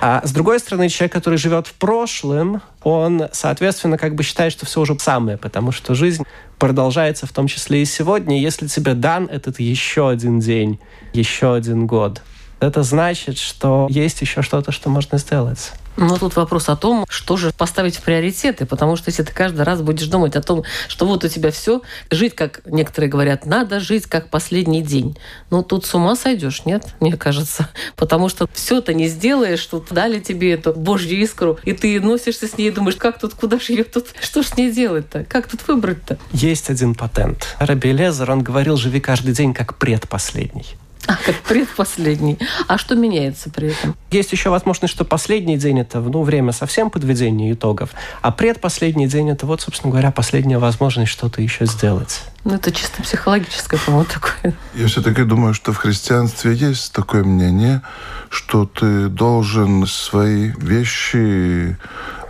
А 0.00 0.20
с 0.24 0.32
другой 0.32 0.58
стороны, 0.60 0.88
человек, 0.88 1.12
который 1.12 1.38
живет 1.38 1.66
в 1.66 1.74
прошлом, 1.74 2.60
он, 2.82 3.28
соответственно, 3.32 3.96
как 3.96 4.14
бы 4.14 4.22
считает, 4.22 4.52
что 4.52 4.66
все 4.66 4.80
уже 4.80 4.96
самое, 4.98 5.38
потому 5.38 5.72
что 5.72 5.94
жизнь 5.94 6.24
продолжается 6.58 7.26
в 7.26 7.32
том 7.32 7.46
числе 7.46 7.82
и 7.82 7.84
сегодня. 7.84 8.40
Если 8.40 8.66
тебе 8.66 8.94
дан 8.94 9.26
этот 9.26 9.58
еще 9.58 10.08
один 10.08 10.38
день, 10.38 10.78
еще 11.12 11.54
один 11.54 11.86
год, 11.86 12.22
это 12.60 12.82
значит, 12.82 13.38
что 13.38 13.86
есть 13.90 14.20
еще 14.20 14.42
что-то, 14.42 14.70
что 14.70 14.90
можно 14.90 15.18
сделать. 15.18 15.72
Но 15.96 16.16
тут 16.18 16.36
вопрос 16.36 16.68
о 16.68 16.76
том, 16.76 17.06
что 17.08 17.36
же 17.36 17.52
поставить 17.52 17.96
в 17.96 18.02
приоритеты, 18.02 18.66
потому 18.66 18.96
что 18.96 19.10
если 19.10 19.22
ты 19.22 19.32
каждый 19.32 19.62
раз 19.62 19.80
будешь 19.80 20.06
думать 20.06 20.36
о 20.36 20.42
том, 20.42 20.64
что 20.88 21.06
вот 21.06 21.24
у 21.24 21.28
тебя 21.28 21.50
все, 21.50 21.82
жить, 22.10 22.34
как 22.34 22.60
некоторые 22.66 23.10
говорят, 23.10 23.46
надо 23.46 23.80
жить 23.80 24.06
как 24.06 24.30
последний 24.30 24.82
день. 24.82 25.16
Ну, 25.50 25.62
тут 25.62 25.86
с 25.86 25.94
ума 25.94 26.16
сойдешь, 26.16 26.64
нет, 26.64 26.94
мне 27.00 27.16
кажется. 27.16 27.68
Потому 27.96 28.28
что 28.28 28.48
все 28.52 28.80
ты 28.80 28.94
не 28.94 29.08
сделаешь, 29.08 29.64
тут 29.64 29.86
дали 29.90 30.20
тебе 30.20 30.52
эту 30.52 30.72
божью 30.72 31.18
искру, 31.18 31.58
и 31.64 31.72
ты 31.72 32.00
носишься 32.00 32.46
с 32.46 32.58
ней 32.58 32.68
и 32.68 32.70
думаешь, 32.70 32.96
как 32.96 33.18
тут, 33.18 33.34
куда 33.34 33.58
же 33.58 33.72
ее 33.72 33.84
тут, 33.84 34.08
что 34.20 34.42
ж 34.42 34.46
с 34.46 34.56
ней 34.56 34.70
делать-то, 34.70 35.24
как 35.24 35.48
тут 35.48 35.66
выбрать-то? 35.66 36.18
Есть 36.32 36.70
один 36.70 36.94
патент. 36.94 37.56
Раби 37.58 37.92
Лезер, 37.92 38.30
он 38.30 38.42
говорил, 38.42 38.76
живи 38.76 39.00
каждый 39.00 39.32
день 39.32 39.54
как 39.54 39.78
предпоследний. 39.78 40.76
А, 41.06 41.14
как 41.24 41.36
предпоследний. 41.36 42.36
А 42.66 42.78
что 42.78 42.96
меняется 42.96 43.48
при 43.48 43.68
этом? 43.68 43.94
Есть 44.10 44.32
еще 44.32 44.50
возможность, 44.50 44.92
что 44.92 45.04
последний 45.04 45.56
день– 45.56 45.78
это 45.80 46.00
ну, 46.00 46.22
время 46.22 46.50
совсем 46.50 46.90
подведения 46.90 47.52
итогов, 47.52 47.90
а 48.22 48.32
предпоследний 48.32 49.06
день– 49.06 49.30
это 49.30 49.46
вот, 49.46 49.60
собственно 49.60 49.92
говоря, 49.92 50.10
последняя 50.10 50.58
возможность 50.58 51.12
что-то 51.12 51.40
еще 51.42 51.66
сделать. 51.66 52.22
Ну, 52.42 52.54
это 52.54 52.72
чисто 52.72 53.02
психологическое, 53.02 53.78
по-моему, 53.78 54.08
такое. 54.12 54.54
Я 54.74 54.88
все-таки 54.88 55.22
думаю, 55.22 55.54
что 55.54 55.72
в 55.72 55.76
христианстве 55.76 56.54
есть 56.54 56.92
такое 56.92 57.22
мнение, 57.22 57.82
что 58.28 58.66
ты 58.66 59.08
должен 59.08 59.86
свои 59.86 60.50
вещи 60.58 61.76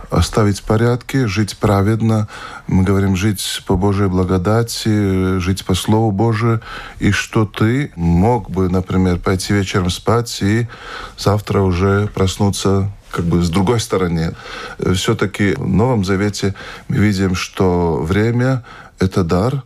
оставить 0.09 0.59
в 0.59 0.63
порядке, 0.63 1.27
жить 1.27 1.57
праведно. 1.57 2.27
Мы 2.67 2.83
говорим 2.83 3.15
жить 3.15 3.63
по 3.65 3.75
Божьей 3.75 4.07
благодати, 4.07 5.39
жить 5.39 5.65
по 5.65 5.73
Слову 5.73 6.11
Божию. 6.11 6.61
И 6.99 7.11
что 7.11 7.45
ты 7.45 7.91
мог 7.95 8.49
бы, 8.49 8.69
например, 8.69 9.19
пойти 9.19 9.53
вечером 9.53 9.89
спать 9.89 10.41
и 10.41 10.67
завтра 11.17 11.61
уже 11.61 12.07
проснуться 12.07 12.91
как 13.11 13.25
бы 13.25 13.41
с 13.41 13.49
другой 13.49 13.79
стороны. 13.79 14.35
Все-таки 14.93 15.53
в 15.53 15.67
Новом 15.67 16.05
Завете 16.05 16.55
мы 16.87 16.97
видим, 16.97 17.35
что 17.35 18.01
время— 18.01 18.63
это 18.99 19.23
дар, 19.23 19.63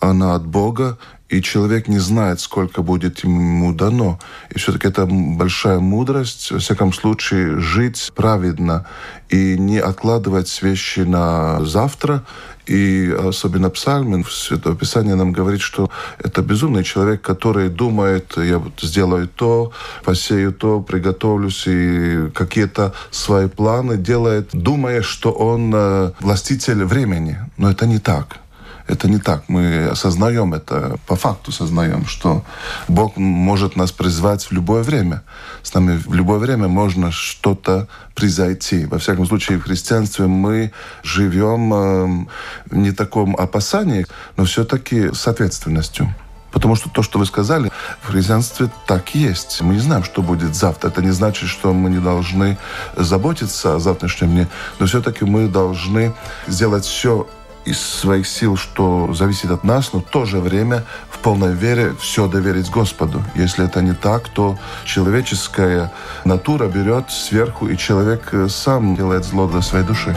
она 0.00 0.34
от 0.34 0.44
Бога, 0.44 0.98
и 1.32 1.40
человек 1.40 1.88
не 1.88 1.98
знает, 1.98 2.40
сколько 2.40 2.82
будет 2.82 3.24
ему 3.24 3.72
дано. 3.72 4.18
И 4.50 4.58
все-таки 4.58 4.88
это 4.88 5.06
большая 5.06 5.78
мудрость, 5.80 6.50
во 6.50 6.58
всяком 6.58 6.92
случае, 6.92 7.58
жить 7.58 8.12
праведно 8.14 8.84
и 9.30 9.56
не 9.58 9.78
откладывать 9.78 10.62
вещи 10.62 11.00
на 11.00 11.64
завтра. 11.64 12.22
И 12.66 13.16
особенно 13.28 13.70
Псальмин 13.70 14.24
в 14.24 14.32
Святое 14.32 14.74
Писание 14.74 15.14
нам 15.14 15.32
говорит, 15.32 15.62
что 15.62 15.90
это 16.18 16.42
безумный 16.42 16.84
человек, 16.84 17.22
который 17.22 17.70
думает, 17.70 18.36
я 18.36 18.58
вот 18.58 18.74
сделаю 18.82 19.26
то, 19.26 19.72
посею 20.04 20.52
то, 20.52 20.80
приготовлюсь, 20.80 21.64
и 21.66 22.30
какие-то 22.34 22.92
свои 23.10 23.48
планы 23.48 23.96
делает, 23.96 24.50
думая, 24.52 25.00
что 25.00 25.32
он 25.32 25.72
э, 25.74 26.12
властитель 26.20 26.84
времени. 26.84 27.38
Но 27.56 27.70
это 27.70 27.86
не 27.86 27.98
так 27.98 28.42
Это 28.86 29.08
не 29.08 29.18
так. 29.18 29.44
Мы 29.48 29.86
осознаем 29.86 30.54
это, 30.54 30.98
по 31.06 31.16
факту 31.16 31.50
осознаем, 31.50 32.06
что 32.06 32.44
Бог 32.88 33.16
может 33.16 33.76
нас 33.76 33.92
призвать 33.92 34.44
в 34.44 34.52
любое 34.52 34.82
время. 34.82 35.22
С 35.62 35.72
нами 35.74 35.96
в 35.96 36.14
любое 36.14 36.38
время 36.38 36.68
можно 36.68 37.12
что-то 37.12 37.88
произойти. 38.14 38.86
Во 38.86 38.98
всяком 38.98 39.26
случае, 39.26 39.58
в 39.58 39.62
христианстве 39.62 40.26
мы 40.26 40.72
живем 41.02 41.74
э, 41.74 42.26
в 42.70 42.76
не 42.76 42.92
таком 42.92 43.36
опасании, 43.36 44.06
но 44.36 44.44
все-таки 44.44 45.12
с 45.12 45.26
ответственностью. 45.28 46.14
Потому 46.52 46.76
что 46.76 46.90
то, 46.90 47.02
что 47.02 47.18
вы 47.18 47.26
сказали, 47.26 47.72
в 48.02 48.08
христианстве 48.08 48.70
так 48.86 49.14
есть. 49.14 49.62
Мы 49.62 49.74
не 49.74 49.80
знаем, 49.80 50.04
что 50.04 50.22
будет 50.22 50.54
завтра. 50.54 50.88
Это 50.88 51.02
не 51.02 51.10
значит, 51.10 51.48
что 51.48 51.72
мы 51.72 51.88
не 51.88 51.98
должны 51.98 52.58
заботиться 52.94 53.76
о 53.76 53.78
завтрашнем 53.78 54.30
дне, 54.30 54.48
но 54.78 54.86
все-таки 54.86 55.24
мы 55.24 55.48
должны 55.48 56.12
сделать 56.46 56.84
все 56.84 57.26
из 57.64 57.80
своих 57.80 58.26
сил, 58.26 58.56
что 58.56 59.12
зависит 59.14 59.50
от 59.50 59.64
нас, 59.64 59.92
но 59.92 60.00
в 60.00 60.04
то 60.04 60.24
же 60.24 60.40
время 60.40 60.84
в 61.10 61.18
полной 61.18 61.52
вере 61.52 61.94
все 62.00 62.26
доверить 62.26 62.70
Господу. 62.70 63.22
Если 63.34 63.64
это 63.64 63.82
не 63.82 63.92
так, 63.92 64.28
то 64.28 64.58
человеческая 64.84 65.92
натура 66.24 66.66
берет 66.66 67.10
сверху, 67.10 67.68
и 67.68 67.76
человек 67.76 68.32
сам 68.48 68.96
делает 68.96 69.24
зло 69.24 69.46
для 69.46 69.62
своей 69.62 69.86
души. 69.86 70.16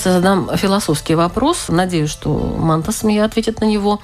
Сейчас 0.00 0.14
я 0.14 0.20
задам 0.20 0.56
философский 0.56 1.14
вопрос. 1.14 1.66
Надеюсь, 1.68 2.08
что 2.08 2.30
Мантас 2.30 3.02
мне 3.02 3.22
ответит 3.22 3.60
на 3.60 3.66
него. 3.66 4.00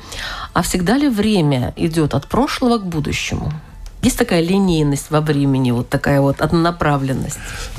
А 0.52 0.60
всегда 0.60 0.98
ли 0.98 1.08
время 1.08 1.72
идет 1.74 2.12
от 2.12 2.26
прошлого 2.26 2.76
к 2.76 2.84
будущему? 2.84 3.50
Есть 4.02 4.18
такая 4.18 4.42
линейность 4.42 5.10
во 5.10 5.22
времени, 5.22 5.70
вот 5.70 5.88
такая 5.88 6.20
вот 6.20 6.42
однонаправленность? 6.42 7.38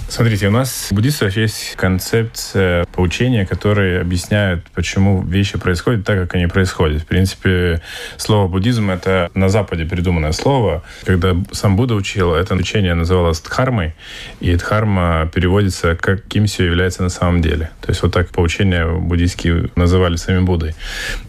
Смотрите, 0.09 0.47
у 0.47 0.51
нас 0.51 0.87
у 0.89 0.95
буддистов 0.95 1.35
есть 1.35 1.75
концепция 1.75 2.85
поучения, 2.93 3.45
которые 3.45 3.99
объясняют, 3.99 4.63
почему 4.73 5.21
вещи 5.21 5.57
происходят 5.57 6.05
так, 6.05 6.17
как 6.17 6.35
они 6.35 6.47
происходят. 6.47 7.01
В 7.01 7.05
принципе, 7.05 7.81
слово 8.15 8.47
буддизм— 8.47 8.89
это 8.91 9.29
на 9.33 9.49
Западе 9.49 9.85
придуманное 9.85 10.31
слово. 10.31 10.83
Когда 11.03 11.35
сам 11.51 11.75
Будда 11.75 11.95
учил, 11.95 12.33
это 12.33 12.55
учение 12.55 12.93
называлось 12.93 13.41
дхармой, 13.41 13.95
и 14.39 14.55
дхарма 14.55 15.29
переводится 15.33 15.95
как 15.95 16.25
кем 16.25 16.45
все 16.45 16.65
является 16.65 17.03
на 17.03 17.09
самом 17.09 17.41
деле. 17.41 17.69
То 17.81 17.89
есть 17.89 18.01
вот 18.01 18.13
так 18.13 18.29
поучения 18.29 18.87
буддийские 18.87 19.71
называли 19.75 20.15
самим 20.15 20.45
Буддой. 20.45 20.73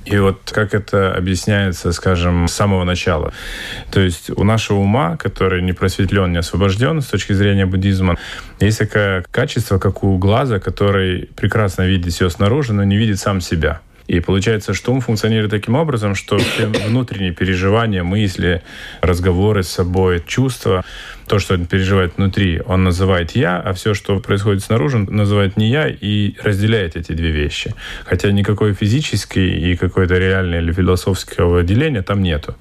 И 0.04 0.16
вот 0.18 0.52
как 0.54 0.72
это 0.72 1.14
объясняется, 1.14 1.92
скажем, 1.92 2.46
с 2.46 2.54
самого 2.54 2.84
начала. 2.84 3.32
То 3.90 4.00
есть 4.00 4.30
у 4.30 4.44
нашего 4.44 4.78
ума, 4.78 5.16
который 5.16 5.62
не 5.62 5.72
просветлен, 5.72 6.30
не 6.30 6.38
освобожден 6.38 7.02
с 7.02 7.06
точки 7.06 7.32
зрения 7.32 7.66
буддизма, 7.66 8.16
есть 8.68 8.78
такое 8.78 9.24
качество, 9.30 9.78
как 9.78 10.04
у 10.04 10.16
глаза, 10.18 10.58
который 10.58 11.28
прекрасно 11.36 11.82
видит 11.82 12.12
все 12.12 12.28
снаружи, 12.28 12.72
но 12.72 12.84
не 12.84 12.96
видит 12.96 13.18
сам 13.18 13.40
себя. 13.40 13.80
И 14.06 14.20
получается, 14.20 14.72
что 14.72 14.92
ум 14.92 15.00
функционирует 15.02 15.50
таким 15.50 15.74
образом, 15.74 16.14
что 16.14 16.38
все 16.38 16.66
внутренние 16.66 17.32
переживания, 17.32 18.02
мысли, 18.02 18.62
разговоры 19.02 19.62
с 19.62 19.68
собой, 19.68 20.22
чувства, 20.26 20.82
то, 21.28 21.38
что 21.38 21.54
он 21.54 21.66
переживает 21.66 22.16
внутри, 22.16 22.60
он 22.66 22.84
называет 22.84 23.32
«я», 23.32 23.60
а 23.60 23.72
все, 23.72 23.94
что 23.94 24.18
происходит 24.18 24.62
снаружи, 24.62 24.96
он 24.96 25.04
называет 25.04 25.56
«не 25.56 25.70
я» 25.70 25.88
и 25.88 26.34
разделяет 26.42 26.96
эти 26.96 27.12
две 27.12 27.30
вещи. 27.30 27.74
Хотя 28.04 28.32
никакой 28.32 28.72
физической 28.74 29.48
и 29.48 29.76
какой-то 29.76 30.18
реальной 30.18 30.58
или 30.58 30.72
философского 30.72 31.62
деления 31.62 32.02
там 32.02 32.22
нету. 32.22 32.56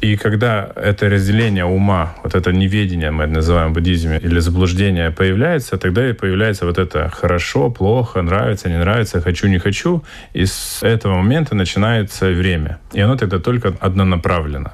И 0.00 0.16
когда 0.16 0.70
это 0.76 1.08
разделение 1.08 1.64
ума, 1.64 2.16
вот 2.22 2.34
это 2.34 2.52
неведение, 2.52 3.10
мы 3.10 3.24
это 3.24 3.32
называем 3.34 3.70
в 3.70 3.74
буддизме, 3.74 4.18
или 4.18 4.40
заблуждение 4.40 5.10
появляется, 5.10 5.76
тогда 5.76 6.08
и 6.08 6.12
появляется 6.12 6.66
вот 6.66 6.78
это 6.78 7.08
«хорошо», 7.10 7.70
«плохо», 7.70 8.22
«нравится», 8.22 8.68
«не 8.68 8.78
нравится», 8.78 9.20
«хочу», 9.20 9.48
«не 9.48 9.58
хочу». 9.58 10.02
И 10.32 10.46
с 10.46 10.82
этого 10.82 11.16
момента 11.16 11.54
начинается 11.54 12.30
время. 12.30 12.78
И 12.92 13.00
оно 13.00 13.16
тогда 13.16 13.38
только 13.38 13.74
однонаправленно. 13.80 14.72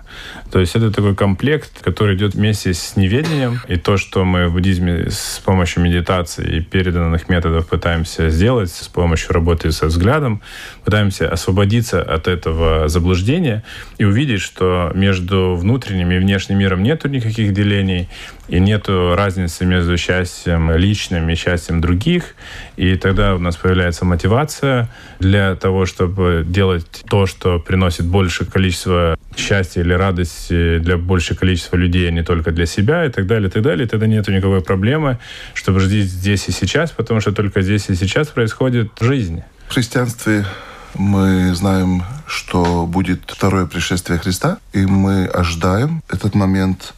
То 0.50 0.61
есть 0.61 0.76
это 0.76 0.90
такой 0.90 1.14
комплект, 1.14 1.70
который 1.82 2.16
идет 2.16 2.35
вместе 2.35 2.72
с 2.72 2.96
неведением. 2.98 3.61
И 3.68 3.76
то, 3.76 3.96
что 3.96 4.24
мы 4.24 4.48
в 4.48 4.52
буддизме 4.52 5.11
с 5.11 5.40
помощью 5.44 5.82
медитации 5.82 6.58
и 6.58 6.61
переданных 6.61 7.28
методов 7.28 7.66
пытаемся 7.68 8.30
сделать, 8.30 8.70
с 8.70 8.88
помощью 8.88 9.32
работы 9.32 9.72
со 9.72 9.87
взглядом, 9.87 10.42
пытаемся 10.84 11.30
освободиться 11.30 12.02
от 12.02 12.28
этого 12.28 12.88
заблуждения 12.88 13.64
и 13.98 14.04
увидеть, 14.04 14.40
что 14.40 14.92
между 14.94 15.56
внутренним 15.56 16.11
и 16.11 16.18
внешним 16.18 16.58
миром 16.58 16.82
нету 16.82 17.08
никаких 17.08 17.52
делений, 17.52 18.08
и 18.48 18.58
нету 18.61 19.14
разницы 19.14 19.64
между 19.64 19.96
счастьем 19.96 20.74
личным 20.74 21.28
и 21.28 21.34
счастьем 21.34 21.80
других. 21.80 22.34
И 22.76 22.96
тогда 22.96 23.34
у 23.34 23.38
нас 23.38 23.56
появляется 23.56 24.04
мотивация 24.04 24.88
для 25.18 25.54
того, 25.54 25.87
чтобы 25.87 26.44
делать 26.46 27.04
то, 27.08 27.26
что 27.26 27.58
приносит 27.58 28.06
большее 28.06 28.48
количество 28.48 29.18
счастья 29.37 29.82
или 29.82 29.92
радости 29.92 30.78
для 30.78 30.96
большего 30.96 31.37
количества 31.37 31.76
людей, 31.76 32.08
а 32.08 32.11
не 32.11 32.22
только 32.22 32.50
для 32.50 32.66
себя 32.66 33.04
и 33.04 33.11
так 33.11 33.26
далее, 33.26 33.48
и 33.48 33.52
так 33.52 33.62
далее. 33.62 33.87
И 33.87 33.88
тогда 33.88 34.06
нету 34.06 34.32
никакой 34.32 34.62
проблемы, 34.62 35.18
чтобы 35.54 35.80
жить 35.80 36.06
здесь 36.06 36.48
и 36.48 36.52
сейчас, 36.52 36.90
потому 36.90 37.20
что 37.20 37.32
только 37.32 37.62
здесь 37.62 37.88
и 37.88 37.94
сейчас 37.94 38.28
происходит 38.28 38.90
жизнь. 39.00 39.42
В 39.68 39.74
христианстве 39.74 40.46
мы 40.94 41.54
знаем, 41.54 42.02
что 42.26 42.87
будет 42.87 43.20
второе 43.26 43.66
пришествие 43.66 44.18
Христа, 44.18 44.58
и 44.72 44.87
мы 44.87 45.26
ожидаем 45.26 46.02
этот 46.08 46.34
момент. 46.34 46.94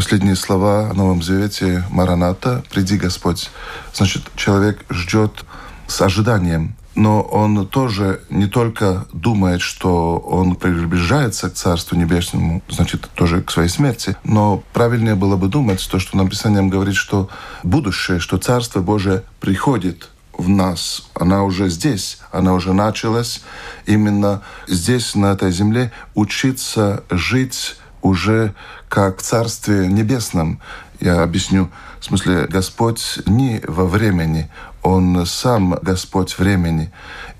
Последние 0.00 0.34
слова 0.34 0.88
о 0.88 0.94
Новом 0.94 1.22
Завете 1.22 1.84
Мараната 1.90 2.64
«Приди, 2.70 2.96
Господь». 2.96 3.50
Значит, 3.92 4.22
человек 4.34 4.82
ждет 4.88 5.44
с 5.88 6.00
ожиданием 6.00 6.74
но 6.94 7.20
он 7.20 7.66
тоже 7.68 8.22
не 8.30 8.46
только 8.46 9.06
думает, 9.12 9.60
что 9.60 10.16
он 10.16 10.56
приближается 10.56 11.50
к 11.50 11.54
Царству 11.54 11.96
Небесному, 11.96 12.62
значит, 12.68 13.10
тоже 13.14 13.42
к 13.42 13.50
своей 13.50 13.68
смерти, 13.68 14.16
но 14.24 14.62
правильнее 14.72 15.16
было 15.16 15.36
бы 15.36 15.48
думать, 15.48 15.86
то, 15.90 15.98
что 15.98 16.16
нам 16.16 16.30
Писанием 16.30 16.70
говорит, 16.70 16.96
что 16.96 17.28
будущее, 17.62 18.20
что 18.20 18.38
Царство 18.38 18.80
Божие 18.80 19.22
приходит 19.38 20.08
в 20.32 20.48
нас, 20.48 21.10
она 21.12 21.44
уже 21.44 21.68
здесь, 21.68 22.18
она 22.32 22.54
уже 22.54 22.72
началась 22.72 23.42
именно 23.84 24.40
здесь, 24.66 25.14
на 25.14 25.32
этой 25.32 25.52
земле, 25.52 25.92
учиться 26.14 27.04
жить 27.10 27.76
уже 28.02 28.54
как 28.88 29.18
в 29.18 29.22
Царстве 29.22 29.86
Небесном. 29.86 30.60
Я 31.00 31.22
объясню. 31.22 31.70
В 32.00 32.04
смысле, 32.04 32.46
Господь 32.46 33.20
не 33.26 33.60
во 33.66 33.86
времени, 33.86 34.50
он 34.82 35.26
сам 35.26 35.78
Господь 35.82 36.38
времени. 36.38 36.90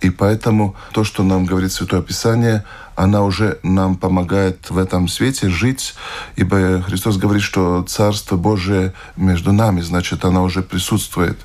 И 0.01 0.11
поэтому 0.11 0.77
то, 0.93 1.05
что 1.05 1.23
нам 1.23 1.47
говорит 1.47 1.73
Святое 1.73 2.03
Писание, 2.03 2.65
она 2.95 3.23
уже 3.23 3.59
нам 3.63 3.97
помогает 3.97 4.71
в 4.71 4.77
этом 4.77 5.09
свете 5.09 5.49
жить, 5.49 5.95
ибо 6.37 6.83
Христос 6.83 7.17
говорит, 7.17 7.43
что 7.43 7.83
Царство 7.83 8.37
Божие 8.37 8.93
между 9.17 9.53
нами, 9.53 9.81
значит, 9.81 10.25
она 10.25 10.43
уже 10.43 10.63
присутствует. 10.63 11.39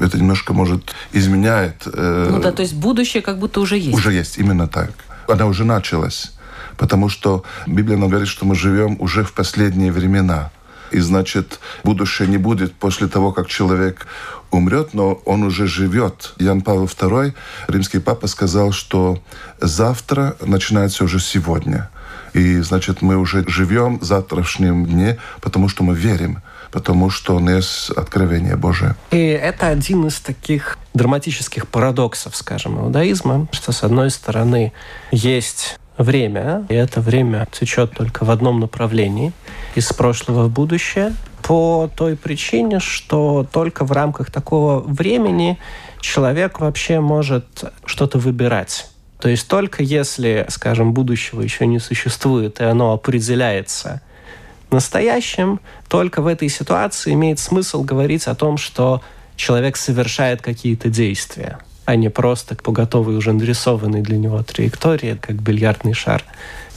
Это 0.00 0.18
немножко, 0.18 0.54
может, 0.54 0.94
изменяет. 1.12 1.82
Э, 1.86 2.28
ну 2.30 2.40
да, 2.40 2.52
то 2.52 2.62
есть 2.62 2.74
будущее 2.74 3.22
как 3.22 3.38
будто 3.38 3.60
уже 3.60 3.76
есть. 3.76 3.94
Уже 3.94 4.12
есть, 4.12 4.38
именно 4.38 4.68
так. 4.68 4.92
Она 5.28 5.46
уже 5.46 5.64
началась. 5.64 6.32
Потому 6.82 7.08
что 7.08 7.44
Библия 7.68 7.96
нам 7.96 8.08
говорит, 8.08 8.28
что 8.28 8.44
мы 8.44 8.56
живем 8.56 8.96
уже 8.98 9.22
в 9.22 9.32
последние 9.34 9.92
времена. 9.92 10.50
И 10.90 10.98
значит, 10.98 11.60
будущее 11.84 12.26
не 12.26 12.38
будет 12.38 12.74
после 12.74 13.06
того, 13.06 13.30
как 13.30 13.46
человек 13.46 14.08
умрет, 14.50 14.92
но 14.92 15.12
он 15.24 15.44
уже 15.44 15.68
живет. 15.68 16.34
Ян 16.40 16.60
Павел 16.60 16.86
II, 16.86 17.34
римский 17.68 18.00
папа, 18.00 18.26
сказал, 18.26 18.72
что 18.72 19.22
завтра 19.60 20.34
начинается 20.40 21.04
уже 21.04 21.20
сегодня. 21.20 21.88
И, 22.34 22.58
значит, 22.62 23.00
мы 23.00 23.16
уже 23.16 23.48
живем 23.48 24.00
в 24.00 24.02
завтрашнем 24.02 24.84
дне, 24.84 25.20
потому 25.40 25.68
что 25.68 25.84
мы 25.84 25.94
верим 25.94 26.40
потому 26.72 27.10
что 27.10 27.36
у 27.36 27.38
нас 27.38 27.92
откровение 27.94 28.56
Божие. 28.56 28.96
И 29.10 29.18
это 29.18 29.66
один 29.66 30.06
из 30.06 30.20
таких 30.20 30.78
драматических 30.94 31.68
парадоксов, 31.68 32.34
скажем, 32.34 32.80
иудаизма, 32.80 33.46
что, 33.52 33.72
с 33.72 33.82
одной 33.84 34.10
стороны, 34.10 34.72
есть 35.10 35.78
время, 35.98 36.66
и 36.68 36.74
это 36.74 37.00
время 37.00 37.46
течет 37.52 37.92
только 37.92 38.24
в 38.24 38.30
одном 38.30 38.60
направлении, 38.60 39.32
из 39.74 39.92
прошлого 39.92 40.44
в 40.44 40.50
будущее, 40.50 41.12
по 41.42 41.90
той 41.94 42.16
причине, 42.16 42.78
что 42.80 43.46
только 43.50 43.84
в 43.84 43.92
рамках 43.92 44.30
такого 44.30 44.80
времени 44.80 45.58
человек 46.00 46.60
вообще 46.60 47.00
может 47.00 47.64
что-то 47.84 48.18
выбирать. 48.18 48.88
То 49.18 49.28
есть 49.28 49.48
только 49.48 49.82
если, 49.82 50.46
скажем, 50.48 50.92
будущего 50.92 51.42
еще 51.42 51.66
не 51.66 51.78
существует, 51.78 52.60
и 52.60 52.64
оно 52.64 52.92
определяется 52.92 54.00
настоящим, 54.70 55.60
только 55.88 56.22
в 56.22 56.26
этой 56.26 56.48
ситуации 56.48 57.12
имеет 57.12 57.38
смысл 57.38 57.84
говорить 57.84 58.26
о 58.26 58.34
том, 58.34 58.56
что 58.56 59.02
человек 59.36 59.76
совершает 59.76 60.42
какие-то 60.42 60.88
действия, 60.88 61.58
а 61.92 61.96
не 61.96 62.08
просто 62.08 62.54
по 62.54 62.72
готовой 62.72 63.16
уже 63.16 63.34
нарисованной 63.34 64.00
для 64.00 64.16
него 64.16 64.42
траектории, 64.42 65.18
как 65.20 65.36
бильярдный 65.36 65.92
шар 65.92 66.24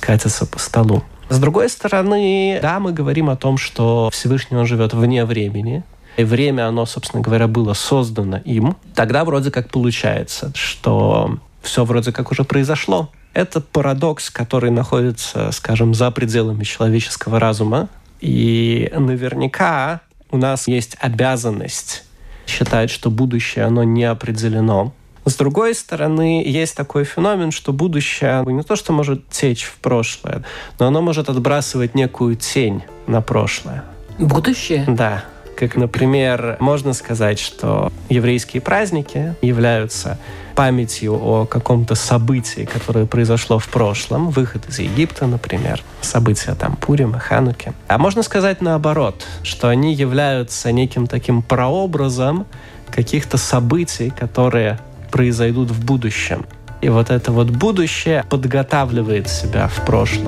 катится 0.01 0.45
по 0.45 0.59
столу. 0.59 1.03
С 1.29 1.39
другой 1.39 1.69
стороны, 1.69 2.59
да, 2.61 2.81
мы 2.81 2.91
говорим 2.91 3.29
о 3.29 3.37
том, 3.37 3.57
что 3.57 4.09
Всевышний 4.11 4.57
он 4.57 4.65
живет 4.65 4.93
вне 4.93 5.23
времени, 5.23 5.83
и 6.17 6.25
время, 6.25 6.67
оно, 6.67 6.85
собственно 6.85 7.23
говоря, 7.23 7.47
было 7.47 7.73
создано 7.73 8.41
им, 8.43 8.75
тогда 8.93 9.23
вроде 9.23 9.51
как 9.51 9.69
получается, 9.69 10.51
что 10.53 11.39
все 11.61 11.85
вроде 11.85 12.11
как 12.11 12.31
уже 12.31 12.43
произошло. 12.43 13.09
Это 13.33 13.61
парадокс, 13.61 14.29
который 14.29 14.69
находится, 14.69 15.51
скажем, 15.53 15.93
за 15.93 16.11
пределами 16.11 16.65
человеческого 16.65 17.39
разума. 17.39 17.87
И 18.19 18.91
наверняка 18.93 20.01
у 20.29 20.35
нас 20.35 20.67
есть 20.67 20.97
обязанность 20.99 22.03
считать, 22.47 22.89
что 22.89 23.09
будущее, 23.09 23.65
оно 23.65 23.83
не 23.83 24.03
определено. 24.03 24.93
С 25.25 25.35
другой 25.35 25.73
стороны, 25.73 26.43
есть 26.45 26.75
такой 26.75 27.03
феномен, 27.03 27.51
что 27.51 27.73
будущее 27.73 28.43
не 28.45 28.61
то, 28.61 28.75
что 28.75 28.93
может 28.93 29.27
течь 29.29 29.63
в 29.63 29.77
прошлое, 29.77 30.43
но 30.79 30.87
оно 30.87 31.01
может 31.01 31.29
отбрасывать 31.29 31.95
некую 31.95 32.35
тень 32.35 32.83
на 33.07 33.21
прошлое. 33.21 33.83
Будущее? 34.19 34.85
Да. 34.87 35.25
Как, 35.57 35.77
например, 35.77 36.57
можно 36.59 36.93
сказать, 36.93 37.39
что 37.39 37.91
еврейские 38.09 38.61
праздники 38.61 39.35
являются 39.41 40.19
памятью 40.53 41.13
о 41.15 41.45
каком-то 41.45 41.95
событии, 41.95 42.65
которое 42.71 43.05
произошло 43.05 43.57
в 43.57 43.67
прошлом, 43.67 44.29
выход 44.29 44.67
из 44.69 44.79
Египта, 44.79 45.27
например, 45.27 45.81
события 46.01 46.55
там 46.55 46.75
Пурима, 46.75 47.19
Хануки. 47.19 47.73
А 47.87 47.97
можно 47.97 48.21
сказать 48.21 48.61
наоборот, 48.61 49.25
что 49.43 49.69
они 49.69 49.93
являются 49.93 50.71
неким 50.71 51.07
таким 51.07 51.41
прообразом 51.41 52.45
каких-то 52.89 53.37
событий, 53.37 54.11
которые 54.11 54.79
произойдут 55.15 55.71
в 55.71 55.85
будущем. 55.85 56.45
И 56.81 56.89
вот 56.89 57.09
это 57.09 57.31
вот 57.31 57.49
будущее 57.49 58.25
подготавливает 58.29 59.29
себя 59.29 59.69
в 59.69 59.85
прошлом. 59.85 60.27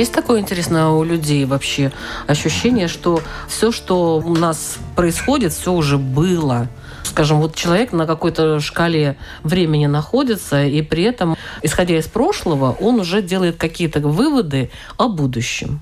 Есть 0.00 0.12
такое 0.12 0.40
интересное 0.40 0.86
у 0.86 1.04
людей 1.04 1.44
вообще 1.44 1.92
ощущение, 2.26 2.88
что 2.88 3.20
все, 3.48 3.70
что 3.70 4.16
у 4.16 4.34
нас 4.34 4.78
происходит, 4.96 5.52
все 5.52 5.72
уже 5.72 5.98
было. 5.98 6.68
Скажем, 7.04 7.40
вот 7.40 7.54
человек 7.54 7.92
на 7.92 8.06
какой-то 8.06 8.60
шкале 8.60 9.16
времени 9.42 9.86
находится, 9.86 10.64
и 10.64 10.80
при 10.82 11.02
этом, 11.04 11.36
исходя 11.62 11.98
из 11.98 12.06
прошлого, 12.06 12.72
он 12.80 13.00
уже 13.00 13.20
делает 13.20 13.56
какие-то 13.56 14.00
выводы 14.00 14.70
о 14.96 15.08
будущем. 15.08 15.80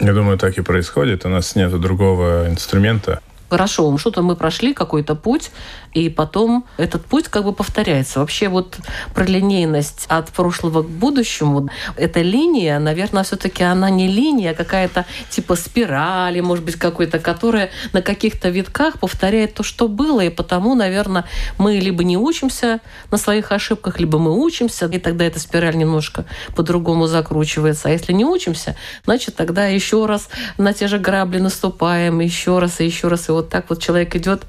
Я 0.00 0.14
думаю, 0.14 0.38
так 0.38 0.56
и 0.56 0.62
происходит. 0.62 1.26
У 1.26 1.28
нас 1.28 1.56
нет 1.56 1.78
другого 1.80 2.48
инструмента. 2.48 3.20
Хорошо, 3.50 3.96
что-то 3.98 4.22
мы 4.22 4.36
прошли, 4.36 4.74
какой-то 4.74 5.14
путь, 5.14 5.50
и 5.94 6.08
потом 6.08 6.64
этот 6.76 7.04
путь 7.04 7.28
как 7.28 7.44
бы 7.44 7.52
повторяется. 7.52 8.20
Вообще 8.20 8.48
вот 8.48 8.78
про 9.14 9.24
линейность 9.24 10.06
от 10.08 10.30
прошлого 10.30 10.82
к 10.82 10.88
будущему, 10.88 11.68
эта 11.96 12.22
линия, 12.22 12.78
наверное, 12.78 13.24
все-таки 13.24 13.64
она 13.64 13.90
не 13.90 14.08
линия, 14.08 14.52
а 14.52 14.54
какая-то 14.54 15.06
типа 15.30 15.56
спирали, 15.56 16.40
может 16.40 16.64
быть, 16.64 16.76
какой-то, 16.76 17.18
которая 17.18 17.70
на 17.92 18.02
каких-то 18.02 18.48
витках 18.48 18.98
повторяет 18.98 19.54
то, 19.54 19.62
что 19.62 19.88
было, 19.88 20.20
и 20.20 20.30
потому, 20.30 20.74
наверное, 20.74 21.24
мы 21.58 21.76
либо 21.76 22.04
не 22.04 22.16
учимся 22.16 22.80
на 23.10 23.18
своих 23.18 23.52
ошибках, 23.52 23.98
либо 23.98 24.18
мы 24.18 24.38
учимся, 24.38 24.86
и 24.86 24.98
тогда 24.98 25.24
эта 25.24 25.40
спираль 25.40 25.76
немножко 25.76 26.24
по-другому 26.54 27.06
закручивается. 27.06 27.88
А 27.88 27.90
если 27.90 28.12
не 28.12 28.24
учимся, 28.24 28.76
значит, 29.04 29.36
тогда 29.36 29.66
еще 29.66 30.06
раз 30.06 30.28
на 30.58 30.72
те 30.72 30.88
же 30.88 30.98
грабли 30.98 31.38
наступаем, 31.38 32.20
еще 32.20 32.58
раз 32.58 32.80
и 32.80 32.84
еще 32.84 33.08
раз. 33.08 33.28
И 33.28 33.32
вот 33.32 33.48
так 33.48 33.66
вот 33.68 33.82
человек 33.82 34.14
идет 34.16 34.42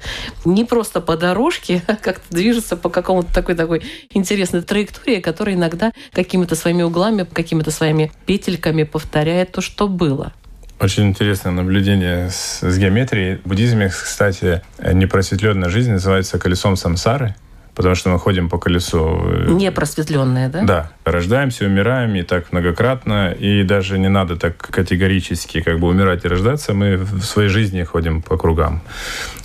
не 0.44 0.64
просто 0.64 1.00
по 1.00 1.16
дороге, 1.16 1.29
дорожки 1.30 1.82
как-то 2.02 2.24
движется 2.30 2.76
по 2.76 2.88
какому-то 2.88 3.32
такой 3.32 3.54
такой 3.54 3.82
интересной 4.10 4.62
траектории, 4.62 5.20
которая 5.20 5.54
иногда 5.54 5.92
какими-то 6.12 6.54
своими 6.54 6.82
углами, 6.82 7.26
какими-то 7.32 7.70
своими 7.70 8.10
петельками 8.26 8.82
повторяет 8.82 9.52
то, 9.52 9.60
что 9.60 9.88
было. 9.88 10.32
Очень 10.80 11.08
интересное 11.08 11.52
наблюдение 11.52 12.30
с, 12.30 12.60
с 12.62 12.78
геометрией. 12.78 13.36
В 13.44 13.48
буддизме, 13.48 13.88
кстати, 13.88 14.62
непросветленная 14.82 15.68
жизнь 15.68 15.92
называется 15.92 16.38
колесом 16.38 16.76
самсары 16.76 17.34
потому 17.74 17.94
что 17.94 18.10
мы 18.10 18.18
ходим 18.18 18.50
по 18.50 18.58
колесу. 18.58 19.22
Непросветленные, 19.48 20.48
да? 20.48 20.62
Да. 20.62 20.90
Рождаемся, 21.04 21.64
умираем, 21.64 22.14
и 22.14 22.22
так 22.22 22.52
многократно, 22.52 23.32
и 23.32 23.62
даже 23.62 23.98
не 23.98 24.08
надо 24.08 24.36
так 24.36 24.58
категорически 24.58 25.62
как 25.62 25.78
бы 25.78 25.88
умирать 25.88 26.24
и 26.26 26.28
рождаться, 26.28 26.74
мы 26.74 26.96
в 26.96 27.22
своей 27.22 27.48
жизни 27.48 27.82
ходим 27.82 28.20
по 28.20 28.36
кругам. 28.36 28.82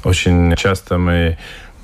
Очень 0.04 0.54
часто 0.58 0.98
мы 0.98 1.38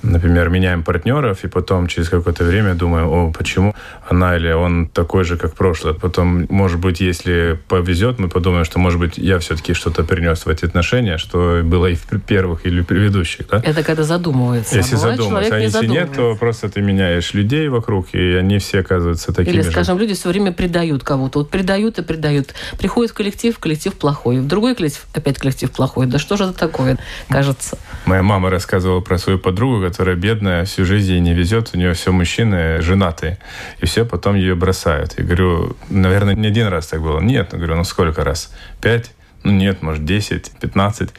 например, 0.03 0.49
меняем 0.49 0.83
партнеров, 0.83 1.43
и 1.43 1.47
потом 1.47 1.87
через 1.87 2.09
какое-то 2.09 2.43
время 2.43 2.75
думаем, 2.75 3.07
о, 3.07 3.31
почему 3.31 3.75
она 4.07 4.35
или 4.35 4.51
он 4.51 4.87
такой 4.87 5.23
же, 5.23 5.37
как 5.37 5.53
прошлое. 5.53 5.93
Потом, 5.93 6.45
может 6.49 6.79
быть, 6.79 6.99
если 6.99 7.59
повезет, 7.67 8.19
мы 8.19 8.29
подумаем, 8.29 8.65
что, 8.65 8.79
может 8.79 8.99
быть, 8.99 9.17
я 9.17 9.39
все-таки 9.39 9.73
что-то 9.73 10.03
принес 10.03 10.45
в 10.45 10.49
эти 10.49 10.65
отношения, 10.65 11.17
что 11.17 11.61
было 11.63 11.87
и 11.87 11.95
в 11.95 12.07
первых 12.19 12.65
или 12.65 12.81
предыдущих. 12.81 13.47
Да? 13.47 13.61
Это 13.63 13.83
когда 13.83 14.03
задумывается. 14.03 14.75
Если 14.75 14.95
а 14.95 14.99
задумываться, 14.99 15.55
а 15.55 15.59
не 15.59 15.65
если 15.65 15.87
нет, 15.87 16.13
то 16.13 16.35
просто 16.35 16.69
ты 16.69 16.81
меняешь 16.81 17.33
людей 17.33 17.67
вокруг, 17.69 18.13
и 18.13 18.33
они 18.33 18.57
все 18.59 18.79
оказываются 18.79 19.33
такими 19.33 19.53
Или, 19.53 19.61
скажем, 19.61 19.97
же. 19.97 20.03
люди 20.03 20.13
все 20.13 20.29
время 20.29 20.51
предают 20.51 21.03
кого-то. 21.03 21.39
Вот 21.39 21.49
предают 21.49 21.99
и 21.99 22.01
предают. 22.01 22.53
Приходит 22.77 23.11
коллектив, 23.11 23.57
коллектив 23.59 23.93
плохой. 23.93 24.39
В 24.39 24.47
другой 24.47 24.75
коллектив, 24.75 25.05
опять 25.13 25.37
коллектив 25.37 25.71
плохой. 25.71 26.07
Да 26.07 26.19
что 26.19 26.37
же 26.37 26.45
это 26.45 26.53
такое, 26.53 26.97
кажется? 27.29 27.77
Моя 28.05 28.23
мама 28.23 28.49
рассказывала 28.49 28.99
про 29.01 29.17
свою 29.17 29.37
подругу, 29.37 29.90
которая 29.91 30.15
бедная, 30.15 30.63
всю 30.63 30.85
жизнь 30.85 31.11
ей 31.11 31.19
не 31.19 31.33
везет, 31.33 31.71
у 31.73 31.77
нее 31.77 31.93
все 31.93 32.13
мужчины 32.13 32.81
женатые, 32.81 33.37
и 33.81 33.85
все 33.85 34.05
потом 34.05 34.35
ее 34.35 34.55
бросают. 34.55 35.15
Я 35.17 35.25
говорю, 35.25 35.75
наверное, 35.89 36.33
не 36.33 36.47
один 36.47 36.67
раз 36.67 36.87
так 36.87 37.01
было. 37.01 37.19
Нет, 37.19 37.49
я 37.51 37.57
говорю, 37.57 37.75
ну 37.75 37.83
сколько 37.83 38.23
раз? 38.23 38.53
Пять? 38.81 39.11
Ну 39.43 39.53
нет, 39.53 39.81
может, 39.81 40.05
10, 40.05 40.51
15. 40.59 41.09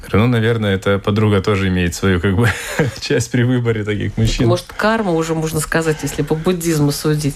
Говорю, 0.00 0.26
ну, 0.26 0.26
наверное, 0.28 0.74
эта 0.74 1.00
подруга 1.00 1.40
тоже 1.40 1.66
имеет 1.66 1.96
свою 1.96 2.20
как 2.20 2.36
бы 2.36 2.48
часть 3.00 3.32
при 3.32 3.42
выборе 3.42 3.82
таких 3.82 4.16
мужчин. 4.16 4.46
Может, 4.46 4.66
карма 4.66 5.10
уже, 5.12 5.34
можно 5.34 5.58
сказать, 5.58 5.98
если 6.02 6.22
по 6.22 6.36
буддизму 6.36 6.92
судить. 6.92 7.34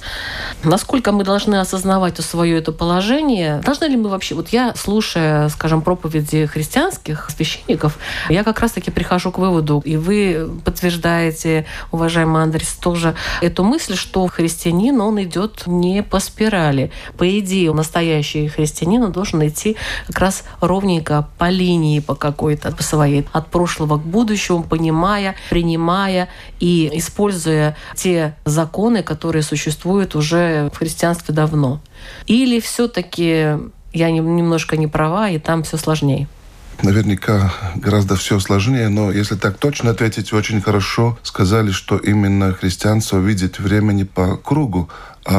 Насколько 0.63 1.11
мы 1.11 1.25
должны 1.25 1.57
осознавать 1.57 2.19
свое 2.19 2.59
это 2.59 2.71
положение? 2.71 3.61
Должны 3.65 3.87
ли 3.87 3.97
мы 3.97 4.09
вообще... 4.09 4.37
Вот 4.37 4.51
я, 4.51 4.73
слушая, 4.77 5.49
скажем, 5.49 5.83
проповеди 5.83 6.47
христианских 6.47 7.29
священников, 7.37 7.99
я 8.29 8.45
как 8.45 8.61
раз-таки 8.61 8.93
прихожу 8.93 9.33
к 9.33 9.39
выводу, 9.39 9.83
и 9.85 9.97
вы 9.97 10.49
подтверждаете, 10.65 11.67
уважаемый 11.91 12.45
Андрес, 12.45 12.75
тоже 12.75 13.17
эту 13.41 13.65
мысль, 13.65 13.97
что 13.97 14.27
христианин, 14.29 15.01
он 15.01 15.21
идет 15.23 15.65
не 15.67 16.05
по 16.05 16.21
спирали. 16.21 16.93
По 17.19 17.39
идее, 17.39 17.73
настоящий 17.73 18.47
христианин 18.47 19.11
должен 19.11 19.47
идти 19.47 19.77
как 20.07 20.21
раз 20.21 20.36
раз 20.37 20.45
ровненько 20.61 21.29
по 21.39 21.51
линии 21.51 22.01
по 22.01 22.15
какой-то 22.15 22.75
своей, 22.83 23.27
от 23.33 23.49
прошлого 23.49 23.99
к 23.99 24.03
будущему, 24.03 24.63
понимая, 24.63 25.35
принимая 25.51 26.29
и 26.61 26.91
используя 26.95 27.77
те 27.95 28.35
законы, 28.45 29.03
которые 29.03 29.43
существуют 29.43 30.15
уже 30.15 30.71
в 30.73 30.79
христианстве 30.79 31.35
давно. 31.35 31.81
Или 32.27 32.61
все-таки 32.61 33.59
я 33.93 34.11
немножко 34.11 34.77
не 34.77 34.87
права, 34.87 35.31
и 35.31 35.39
там 35.39 35.63
все 35.63 35.77
сложнее? 35.77 36.29
Наверняка 36.83 37.55
гораздо 37.77 38.17
все 38.17 38.39
сложнее, 38.39 38.91
но 38.91 39.11
если 39.11 39.35
так 39.37 39.57
точно 39.57 39.93
ответить, 39.93 40.35
очень 40.35 40.61
хорошо 40.61 41.19
сказали, 41.23 41.71
что 41.71 41.97
именно 41.97 42.53
христианство 42.53 43.19
видит 43.19 43.59
времени 43.59 44.05
по 44.05 44.37
кругу, 44.37 44.91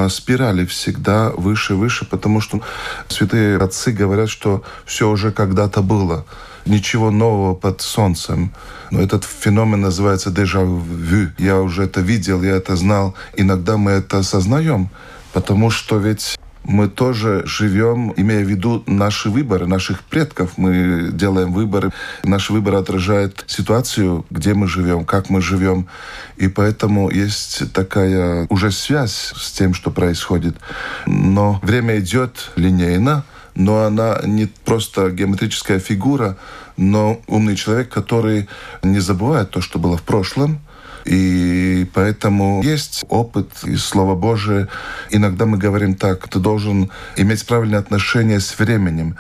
спирали 0.10 0.66
всегда 0.66 1.30
выше 1.32 1.74
и 1.74 1.76
выше, 1.76 2.06
потому 2.06 2.42
что 2.42 2.62
святые 3.08 3.58
отцы 3.58 3.92
говорят, 3.92 4.30
что 4.30 4.64
все 4.86 5.10
уже 5.10 5.32
когда-то 5.32 5.82
было. 5.82 6.26
Ничего 6.66 7.12
нового 7.12 7.56
под 7.56 7.82
солнцем. 7.82 8.54
Но 8.92 9.02
этот 9.02 9.24
феномен 9.24 9.82
называется 9.82 10.32
дежавю. 10.32 11.32
Я 11.38 11.62
уже 11.62 11.84
это 11.84 12.02
видел, 12.02 12.44
я 12.44 12.56
это 12.56 12.76
знал. 12.76 13.16
Иногда 13.38 13.78
мы 13.78 13.92
это 13.92 14.20
осознаем, 14.20 14.90
потому 15.34 15.70
что 15.70 15.98
ведь 15.98 16.38
мы 16.68 16.90
тоже 16.90 17.44
живем, 17.46 18.14
имея 18.18 18.44
в 18.44 18.50
виду 18.50 18.84
наши 18.88 19.30
выборы, 19.30 19.66
наших 19.68 20.04
предков. 20.04 20.58
Мы 20.58 21.12
делаем 21.14 21.54
выборы. 21.54 21.92
Наш 22.24 22.50
выбор 22.50 22.76
отражает 22.76 23.46
ситуацию, 23.48 24.26
где 24.30 24.54
мы 24.54 24.68
живем, 24.68 25.06
как 25.06 25.30
мы 25.30 25.42
живем. 25.42 25.88
И 26.36 26.50
поэтому 26.50 27.10
есть 27.10 27.72
такая 27.72 28.48
уже 28.50 28.72
связь 28.72 29.34
с 29.36 29.52
тем, 29.54 29.74
что 29.74 29.92
происходит. 29.92 30.58
Но 31.06 31.60
время 31.64 32.00
идет 32.00 32.52
линейно, 32.58 33.24
но 33.56 33.84
она 33.84 34.20
не 34.26 34.48
просто 34.66 35.10
геометрическая 35.10 35.80
фигура, 35.80 36.38
но 36.76 37.22
умный 37.28 37.56
человек, 37.56 37.90
который 37.90 38.50
не 38.84 39.00
забывает 39.00 39.52
то, 39.52 39.62
что 39.62 39.80
было 39.80 39.96
в 39.96 40.04
прошлом, 40.04 40.60
и 41.08 41.86
поэтому 41.94 42.62
есть 42.64 43.06
опыт 43.10 43.50
и 43.64 43.78
Слово 43.78 44.16
Божие. 44.16 44.68
Иногда 45.10 45.46
мы 45.46 45.58
говорим 45.58 45.96
так, 45.96 46.28
ты 46.28 46.40
должен 46.40 46.92
иметь 47.16 47.46
правильное 47.46 47.80
отношение 47.80 48.40
с 48.40 48.60
временем. 48.60 49.16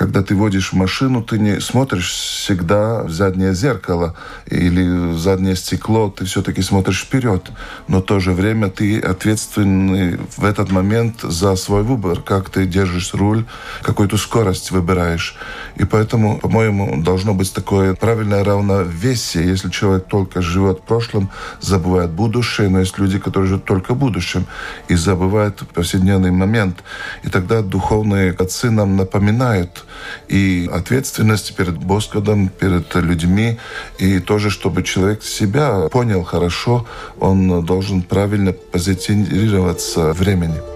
Когда 0.00 0.22
ты 0.22 0.34
водишь 0.34 0.72
машину, 0.72 1.22
ты 1.22 1.38
не 1.38 1.60
смотришь 1.60 2.10
всегда 2.10 3.02
в 3.02 3.10
заднее 3.10 3.52
зеркало 3.52 4.16
или 4.46 4.82
в 5.12 5.18
заднее 5.18 5.54
стекло, 5.54 6.08
ты 6.08 6.24
все-таки 6.24 6.62
смотришь 6.62 7.02
вперед. 7.02 7.50
Но 7.86 7.98
в 7.98 8.04
то 8.04 8.18
же 8.18 8.32
время 8.32 8.70
ты 8.70 8.98
ответственный 8.98 10.18
в 10.38 10.42
этот 10.46 10.72
момент 10.72 11.20
за 11.20 11.54
свой 11.54 11.82
выбор, 11.82 12.22
как 12.22 12.48
ты 12.48 12.64
держишь 12.64 13.12
руль, 13.12 13.44
какую 13.82 14.08
то 14.08 14.16
скорость 14.16 14.70
выбираешь. 14.70 15.36
И 15.76 15.84
поэтому, 15.84 16.38
по-моему, 16.38 17.02
должно 17.02 17.34
быть 17.34 17.52
такое 17.52 17.94
правильное 17.94 18.42
равновесие. 18.42 19.46
Если 19.46 19.68
человек 19.68 20.06
только 20.06 20.40
живет 20.40 20.78
в 20.78 20.82
прошлом, 20.84 21.28
забывает 21.60 22.08
будущее, 22.08 22.70
но 22.70 22.80
есть 22.80 22.98
люди, 22.98 23.18
которые 23.18 23.50
живут 23.50 23.66
только 23.66 23.92
в 23.92 23.98
будущем 23.98 24.46
и 24.88 24.94
забывают 24.94 25.58
повседневный 25.74 26.30
момент. 26.30 26.82
И 27.22 27.28
тогда 27.28 27.60
духовные 27.60 28.32
отцы 28.32 28.70
нам 28.70 28.96
напоминают, 28.96 29.84
и 30.28 30.68
ответственность 30.72 31.54
перед 31.56 31.78
Господом, 31.78 32.48
перед 32.48 32.94
людьми, 32.94 33.58
и 33.98 34.18
тоже, 34.20 34.50
чтобы 34.50 34.82
человек 34.82 35.22
себя 35.22 35.88
понял 35.90 36.22
хорошо, 36.22 36.86
он 37.18 37.64
должен 37.64 38.02
правильно 38.02 38.52
позиционироваться 38.52 40.12
времени. 40.12 40.69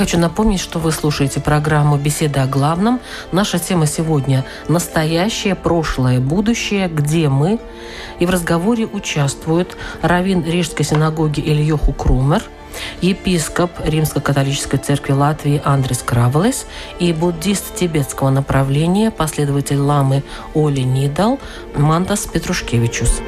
Хочу 0.00 0.16
напомнить, 0.16 0.60
что 0.60 0.78
вы 0.78 0.92
слушаете 0.92 1.40
программу 1.40 1.98
«Беседа 1.98 2.44
о 2.44 2.46
главном». 2.46 3.00
Наша 3.32 3.58
тема 3.58 3.86
сегодня– 3.86 4.46
настоящее, 4.68 5.54
прошлое, 5.54 6.20
будущее, 6.20 6.88
где 6.88 7.28
мы. 7.28 7.58
И 8.18 8.24
в 8.24 8.30
разговоре 8.30 8.86
участвуют 8.86 9.76
раввин 10.00 10.42
Рижской 10.42 10.86
синагоги 10.86 11.40
Ильёху 11.40 11.92
Крумер, 11.92 12.42
епископ 13.02 13.72
Римско-католической 13.84 14.78
церкви 14.78 15.12
Латвии 15.12 15.60
Андрес 15.66 15.98
Кравелес 15.98 16.64
и 16.98 17.12
буддист 17.12 17.74
тибетского 17.76 18.30
направления, 18.30 19.10
последователь 19.10 19.76
ламы 19.76 20.22
Оли 20.54 20.80
Нидал 20.80 21.38
Мантас 21.76 22.24
Петрушкевичус. 22.24 23.20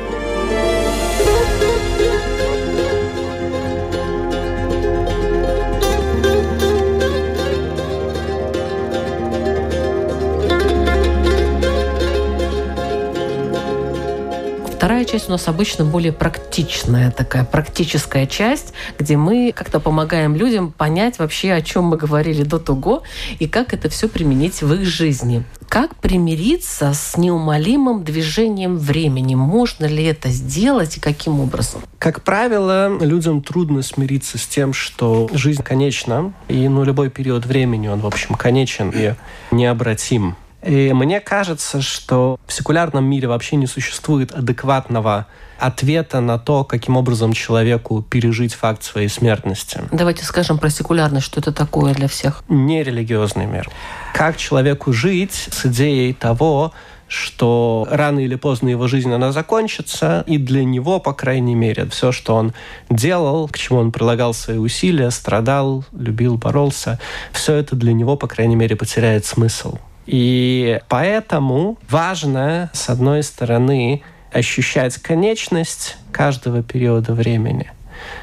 Вторая 15.02 15.18
часть 15.18 15.28
у 15.28 15.32
нас 15.32 15.48
обычно 15.48 15.84
более 15.84 16.12
практичная, 16.12 17.10
такая 17.10 17.44
практическая 17.44 18.24
часть, 18.24 18.72
где 19.00 19.16
мы 19.16 19.52
как-то 19.52 19.80
помогаем 19.80 20.36
людям 20.36 20.70
понять 20.70 21.18
вообще, 21.18 21.54
о 21.54 21.60
чем 21.60 21.86
мы 21.86 21.96
говорили 21.96 22.44
до 22.44 22.60
того, 22.60 23.02
и 23.40 23.48
как 23.48 23.74
это 23.74 23.88
все 23.88 24.08
применить 24.08 24.62
в 24.62 24.72
их 24.72 24.86
жизни. 24.86 25.42
Как 25.68 25.96
примириться 25.96 26.92
с 26.94 27.16
неумолимым 27.16 28.04
движением 28.04 28.76
времени? 28.78 29.34
Можно 29.34 29.86
ли 29.86 30.04
это 30.04 30.28
сделать 30.28 30.98
и 30.98 31.00
каким 31.00 31.40
образом? 31.40 31.82
Как 31.98 32.22
правило, 32.22 32.96
людям 33.00 33.42
трудно 33.42 33.82
смириться 33.82 34.38
с 34.38 34.46
тем, 34.46 34.72
что 34.72 35.28
жизнь 35.32 35.64
конечна, 35.64 36.32
и 36.46 36.68
ну, 36.68 36.84
любой 36.84 37.10
период 37.10 37.44
времени, 37.44 37.88
он, 37.88 37.98
в 37.98 38.06
общем, 38.06 38.36
конечен 38.36 38.92
и 38.94 39.14
необратим. 39.50 40.36
И 40.64 40.92
мне 40.92 41.20
кажется, 41.20 41.82
что 41.82 42.38
в 42.46 42.52
секулярном 42.52 43.04
мире 43.04 43.28
вообще 43.28 43.56
не 43.56 43.66
существует 43.66 44.32
адекватного 44.32 45.26
ответа 45.58 46.20
на 46.20 46.38
то, 46.38 46.64
каким 46.64 46.96
образом 46.96 47.32
человеку 47.32 48.02
пережить 48.02 48.54
факт 48.54 48.82
своей 48.82 49.08
смертности. 49.08 49.80
Давайте 49.90 50.24
скажем 50.24 50.58
про 50.58 50.70
секулярность, 50.70 51.26
что 51.26 51.40
это 51.40 51.52
такое 51.52 51.94
для 51.94 52.08
всех. 52.08 52.42
Нерелигиозный 52.48 53.46
мир. 53.46 53.70
Как 54.14 54.36
человеку 54.36 54.92
жить 54.92 55.48
с 55.50 55.66
идеей 55.66 56.12
того, 56.12 56.72
что 57.12 57.86
рано 57.90 58.20
или 58.20 58.36
поздно 58.36 58.70
его 58.70 58.88
жизнь 58.88 59.12
она 59.12 59.32
закончится, 59.32 60.24
и 60.26 60.38
для 60.38 60.64
него, 60.64 60.98
по 60.98 61.12
крайней 61.12 61.54
мере, 61.54 61.86
все, 61.90 62.10
что 62.10 62.34
он 62.34 62.54
делал, 62.88 63.48
к 63.48 63.58
чему 63.58 63.80
он 63.80 63.92
прилагал 63.92 64.32
свои 64.32 64.56
усилия, 64.56 65.10
страдал, 65.10 65.84
любил, 65.92 66.38
боролся, 66.38 66.98
все 67.32 67.54
это 67.54 67.76
для 67.76 67.92
него, 67.92 68.16
по 68.16 68.28
крайней 68.28 68.56
мере, 68.56 68.76
потеряет 68.76 69.26
смысл. 69.26 69.76
И 70.06 70.80
поэтому 70.88 71.78
важно, 71.88 72.70
с 72.72 72.88
одной 72.88 73.22
стороны, 73.22 74.02
ощущать 74.32 74.96
конечность 74.96 75.96
каждого 76.10 76.62
периода 76.62 77.14
времени. 77.14 77.70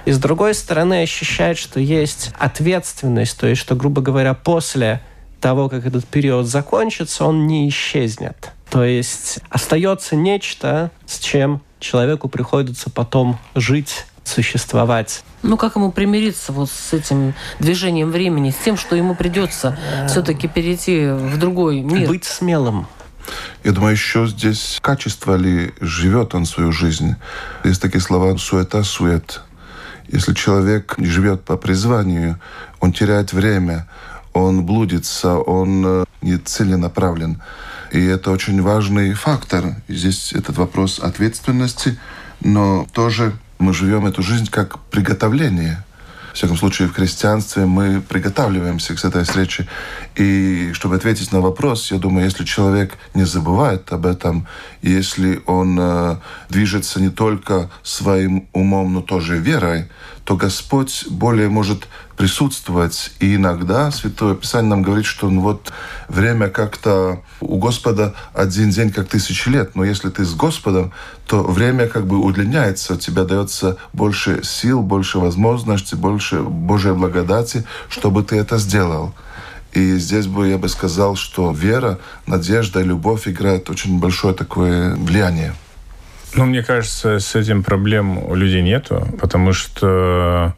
И 0.05 0.11
с 0.11 0.19
другой 0.19 0.53
стороны, 0.53 1.03
ощущать, 1.03 1.57
что 1.57 1.79
есть 1.79 2.31
ответственность, 2.37 3.39
то 3.39 3.47
есть, 3.47 3.61
что, 3.61 3.75
грубо 3.75 4.01
говоря, 4.01 4.33
после 4.33 5.01
того, 5.39 5.69
как 5.69 5.85
этот 5.85 6.05
период 6.05 6.47
закончится, 6.47 7.25
он 7.25 7.47
не 7.47 7.69
исчезнет. 7.69 8.51
То 8.69 8.83
есть 8.83 9.39
остается 9.49 10.15
нечто, 10.15 10.91
с 11.05 11.19
чем 11.19 11.61
человеку 11.79 12.27
приходится 12.27 12.89
потом 12.89 13.39
жить 13.55 14.05
существовать. 14.23 15.23
Ну, 15.43 15.57
как 15.57 15.75
ему 15.75 15.91
примириться 15.91 16.51
вот 16.51 16.69
с 16.69 16.93
этим 16.93 17.33
движением 17.59 18.11
времени, 18.11 18.51
с 18.51 18.63
тем, 18.63 18.77
что 18.77 18.95
ему 18.95 19.15
придется 19.15 19.77
все-таки 20.07 20.47
перейти 20.47 21.07
в 21.07 21.37
другой 21.37 21.81
мир? 21.81 22.07
Быть 22.07 22.25
смелым. 22.25 22.87
Я 23.63 23.71
думаю, 23.71 23.91
еще 23.91 24.27
здесь 24.27 24.79
качество 24.81 25.35
ли 25.35 25.73
живет 25.79 26.33
он 26.33 26.45
свою 26.45 26.71
жизнь. 26.71 27.15
Есть 27.63 27.81
такие 27.81 28.01
слова 28.01 28.35
«суета, 28.37 28.83
сует». 28.83 29.41
Если 30.07 30.33
человек 30.33 30.95
живет 30.97 31.43
по 31.43 31.55
призванию, 31.55 32.39
он 32.79 32.93
теряет 32.93 33.31
время, 33.31 33.87
он 34.33 34.65
блудится, 34.65 35.37
он 35.37 35.85
э, 35.85 36.05
не 36.21 36.37
целенаправлен. 36.37 37.41
И 37.91 38.03
это 38.05 38.31
очень 38.31 38.61
важный 38.61 39.13
фактор. 39.13 39.75
И 39.87 39.93
здесь 39.93 40.33
этот 40.33 40.57
вопрос 40.57 40.99
ответственности, 40.99 41.99
но 42.41 42.87
тоже 42.91 43.33
мы 43.59 43.73
живем 43.73 44.05
эту 44.05 44.23
жизнь 44.23 44.47
как 44.49 44.79
приготовление. 44.85 45.83
В 46.31 46.33
всяком 46.35 46.57
случае, 46.57 46.87
в 46.87 46.93
христианстве 46.93 47.65
мы 47.65 48.01
приготавливаемся 48.01 48.95
к 48.95 49.03
этой 49.03 49.23
встрече. 49.23 49.67
И 50.15 50.71
чтобы 50.73 50.95
ответить 50.95 51.31
на 51.31 51.41
вопрос, 51.41 51.91
я 51.91 51.97
думаю, 51.97 52.25
если 52.25 52.45
человек 52.45 52.97
не 53.13 53.25
забывает 53.25 53.91
об 53.91 54.05
этом, 54.05 54.47
если 54.81 55.41
он 55.47 55.77
э, 55.79 56.17
движется 56.49 57.01
не 57.01 57.09
только 57.09 57.69
своим 57.83 58.47
умом, 58.53 58.93
но 58.93 59.01
тоже 59.01 59.37
верой, 59.37 59.89
то 60.23 60.37
Господь 60.37 61.05
более 61.09 61.49
может 61.49 61.87
присутствовать. 62.19 63.13
И 63.21 63.35
иногда 63.35 63.91
Святое 63.91 64.35
Писание 64.35 64.71
нам 64.71 64.81
говорит, 64.81 65.05
что 65.05 65.29
ну, 65.29 65.39
вот 65.39 65.71
время 66.09 66.49
как-то 66.49 67.21
у 67.39 67.57
Господа 67.59 68.13
один 68.33 68.71
день 68.71 68.91
как 68.91 69.07
тысячи 69.07 69.47
лет. 69.47 69.73
Но 69.73 69.85
если 69.85 70.09
ты 70.09 70.25
с 70.25 70.33
Господом, 70.33 70.91
то 71.27 71.43
время 71.43 71.87
как 71.87 72.05
бы 72.07 72.17
удлиняется, 72.17 72.95
у 72.95 72.97
тебя 72.97 73.23
дается 73.23 73.77
больше 73.93 74.43
сил, 74.43 74.81
больше 74.81 75.17
возможностей, 75.17 75.95
больше 75.95 76.41
Божьей 76.41 76.91
благодати, 76.91 77.63
чтобы 77.87 78.21
ты 78.23 78.35
это 78.35 78.57
сделал. 78.57 79.15
И 79.71 79.95
здесь 79.95 80.27
бы 80.27 80.49
я 80.49 80.57
бы 80.57 80.67
сказал, 80.67 81.15
что 81.15 81.53
вера, 81.53 81.99
надежда, 82.27 82.81
любовь 82.81 83.29
играют 83.29 83.69
очень 83.69 83.97
большое 83.97 84.33
такое 84.33 84.93
влияние. 84.95 85.53
Ну, 86.33 86.45
мне 86.45 86.63
кажется, 86.63 87.19
с 87.19 87.33
этим 87.33 87.63
проблем 87.63 88.17
у 88.17 88.35
людей 88.35 88.61
нету, 88.61 89.07
потому 89.21 89.53
что 89.53 90.53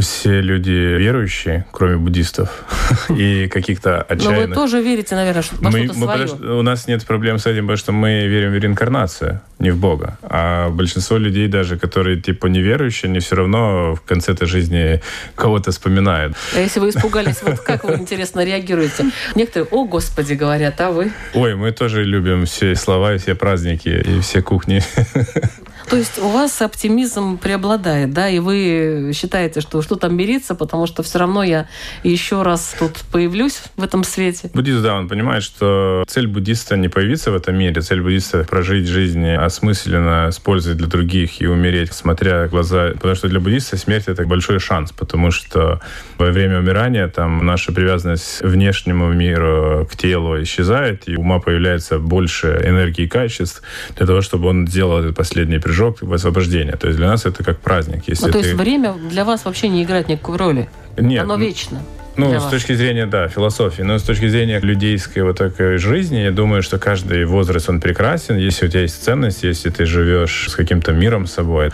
все 0.00 0.40
люди 0.40 0.70
верующие, 0.70 1.66
кроме 1.70 1.96
буддистов 1.96 2.64
и 3.10 3.46
каких-то 3.48 4.02
отчаянных. 4.02 4.48
Но 4.48 4.48
вы 4.48 4.54
тоже 4.54 4.82
верите, 4.82 5.14
наверное, 5.14 5.44
во 5.60 5.70
мы, 5.70 5.84
что-то 5.84 5.98
мы, 5.98 6.28
свое. 6.28 6.58
У 6.58 6.62
нас 6.62 6.86
нет 6.86 7.04
проблем 7.04 7.38
с 7.38 7.46
этим, 7.46 7.62
потому 7.62 7.76
что 7.76 7.92
мы 7.92 8.26
верим 8.26 8.52
в 8.52 8.54
реинкарнацию, 8.54 9.40
не 9.58 9.70
в 9.70 9.76
Бога. 9.76 10.18
А 10.22 10.70
большинство 10.70 11.18
людей, 11.18 11.48
даже 11.48 11.78
которые 11.78 12.20
типа 12.20 12.46
неверующие, 12.46 13.10
они 13.10 13.20
все 13.20 13.36
равно 13.36 13.94
в 13.94 14.00
конце 14.02 14.32
этой 14.32 14.46
жизни 14.46 15.00
кого-то 15.34 15.70
вспоминают. 15.72 16.34
А 16.54 16.60
если 16.60 16.80
вы 16.80 16.88
испугались, 16.88 17.42
вот 17.42 17.60
как 17.60 17.84
вы, 17.84 17.94
интересно, 17.94 18.44
реагируете? 18.44 19.10
Некоторые, 19.34 19.68
о, 19.70 19.84
Господи, 19.84 20.34
говорят, 20.34 20.80
а 20.80 20.90
вы? 20.90 21.12
Ой, 21.34 21.54
мы 21.54 21.72
тоже 21.72 22.04
любим 22.04 22.46
все 22.46 22.74
слова 22.76 23.14
и 23.14 23.18
все 23.18 23.34
праздники 23.34 23.88
и 23.88 24.20
все 24.20 24.42
кухни. 24.42 24.82
То 25.88 25.96
есть 25.96 26.18
у 26.18 26.28
вас 26.28 26.60
оптимизм 26.62 27.38
преобладает, 27.38 28.12
да, 28.12 28.28
и 28.28 28.38
вы 28.38 29.12
считаете, 29.14 29.60
что 29.60 29.82
что 29.82 29.96
там 29.96 30.16
мириться, 30.16 30.54
потому 30.54 30.86
что 30.86 31.02
все 31.02 31.18
равно 31.18 31.42
я 31.42 31.68
еще 32.02 32.42
раз 32.42 32.74
тут 32.78 33.02
появлюсь 33.10 33.62
в 33.76 33.82
этом 33.82 34.04
свете. 34.04 34.50
Буддист, 34.54 34.82
да, 34.82 34.94
он 34.94 35.08
понимает, 35.08 35.42
что 35.42 36.04
цель 36.06 36.26
буддиста 36.26 36.76
не 36.76 36.88
появиться 36.88 37.30
в 37.30 37.34
этом 37.34 37.56
мире, 37.56 37.80
цель 37.80 38.00
буддиста 38.00 38.44
прожить 38.44 38.86
жизнь 38.86 39.28
осмысленно, 39.30 40.30
с 40.30 40.38
пользой 40.38 40.74
для 40.74 40.86
других 40.86 41.40
и 41.40 41.46
умереть, 41.46 41.92
смотря 41.92 42.46
в 42.46 42.50
глаза. 42.50 42.90
Потому 42.94 43.14
что 43.14 43.28
для 43.28 43.40
буддиста 43.40 43.76
смерть— 43.76 44.04
это 44.06 44.24
большой 44.24 44.58
шанс, 44.58 44.92
потому 44.92 45.30
что 45.30 45.80
во 46.18 46.30
время 46.30 46.58
умирания 46.58 47.08
там 47.08 47.44
наша 47.44 47.72
привязанность 47.72 48.38
к 48.38 48.44
внешнему 48.44 49.12
миру, 49.12 49.88
к 49.90 49.96
телу 49.96 50.42
исчезает, 50.42 51.08
и 51.08 51.16
ума 51.16 51.38
появляется 51.38 51.98
больше 51.98 52.60
энергии 52.64 53.02
и 53.02 53.08
качеств 53.08 53.62
для 53.96 54.06
того, 54.06 54.20
чтобы 54.20 54.48
он 54.48 54.66
сделал 54.66 54.98
этот 54.98 55.16
последний 55.16 55.58
прыжок 55.72 56.02
освобождение. 56.02 56.76
То 56.76 56.88
есть 56.88 56.98
для 56.98 57.08
нас 57.08 57.24
это 57.24 57.42
как 57.42 57.58
праздник. 57.58 58.04
Если 58.06 58.26
ну, 58.26 58.32
то 58.32 58.38
ты... 58.38 58.44
есть 58.44 58.58
время 58.58 58.92
для 58.92 59.24
вас 59.24 59.44
вообще 59.44 59.68
не 59.68 59.82
играет 59.82 60.08
никакой 60.08 60.36
роли? 60.36 60.68
Нет. 60.98 61.22
Оно 61.22 61.36
вечно. 61.36 61.80
Ну, 62.14 62.30
с 62.38 62.42
вас. 62.42 62.50
точки 62.50 62.74
зрения, 62.74 63.06
да, 63.06 63.28
философии. 63.28 63.80
Но 63.80 63.98
с 63.98 64.02
точки 64.02 64.28
зрения 64.28 64.60
людейской 64.60 65.22
вот 65.22 65.38
такой 65.38 65.78
жизни, 65.78 66.18
я 66.18 66.30
думаю, 66.30 66.62
что 66.62 66.78
каждый 66.78 67.24
возраст, 67.24 67.70
он 67.70 67.80
прекрасен. 67.80 68.36
Если 68.36 68.66
у 68.66 68.68
тебя 68.68 68.82
есть 68.82 69.02
ценность, 69.02 69.44
если 69.44 69.70
ты 69.70 69.86
живешь 69.86 70.48
с 70.50 70.54
каким-то 70.54 70.92
миром 70.92 71.26
с 71.26 71.32
собой. 71.32 71.70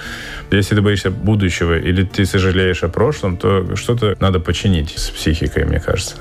Если 0.53 0.77
ты 0.77 0.81
боишься 0.81 1.11
будущего 1.11 1.77
или 1.77 2.05
ты 2.05 2.25
сожалеешь 2.25 2.85
о 2.85 2.89
прошлом, 2.89 3.37
то 3.37 3.75
что-то 3.75 4.17
надо 4.21 4.39
починить 4.39 4.97
с 4.97 5.11
психикой, 5.11 5.65
мне 5.65 5.81
кажется. 5.81 6.15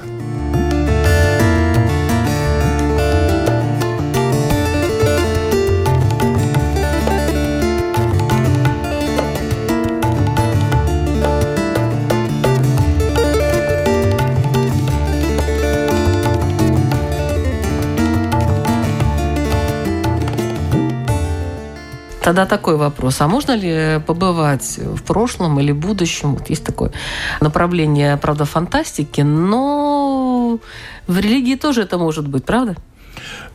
Тогда 22.28 22.46
такой 22.46 22.76
вопрос. 22.76 23.22
А 23.22 23.28
можно 23.30 23.56
ли 23.56 24.02
побывать 24.06 24.80
в 24.80 25.02
прошлом 25.04 25.62
или 25.62 25.72
будущем? 25.72 26.36
Вот 26.36 26.50
есть 26.50 26.66
такое 26.66 26.92
направление, 27.40 28.18
правда, 28.18 28.44
фантастики, 28.44 29.22
но 29.22 30.60
в 31.08 31.20
религии 31.20 31.56
тоже 31.56 31.84
это 31.84 31.98
может 31.98 32.28
быть, 32.28 32.44
правда? 32.44 32.76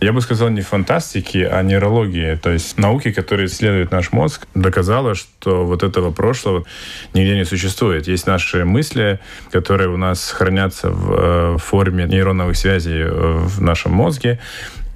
Я 0.00 0.14
бы 0.14 0.22
сказал 0.22 0.48
не 0.48 0.62
фантастики, 0.62 1.46
а 1.52 1.62
нейрологии. 1.62 2.35
То 2.37 2.48
есть 2.48 2.78
науки, 2.78 3.12
которые 3.12 3.48
исследуют 3.48 3.92
наш 3.92 4.11
мозг, 4.11 4.46
доказала, 4.54 5.14
что 5.14 5.66
вот 5.66 5.82
этого 5.82 6.11
прошлого 6.11 6.64
нигде 7.12 7.37
не 7.37 7.44
существует. 7.44 8.08
Есть 8.08 8.26
наши 8.26 8.64
мысли, 8.64 9.20
которые 9.50 9.90
у 9.90 9.98
нас 9.98 10.30
хранятся 10.30 10.88
в 10.88 11.12
э, 11.12 11.58
форме 11.58 12.06
нейроновых 12.06 12.56
связей 12.56 13.02
э, 13.02 13.37
в 13.37 13.61
нашем 13.61 13.92
мозге. 13.92 14.38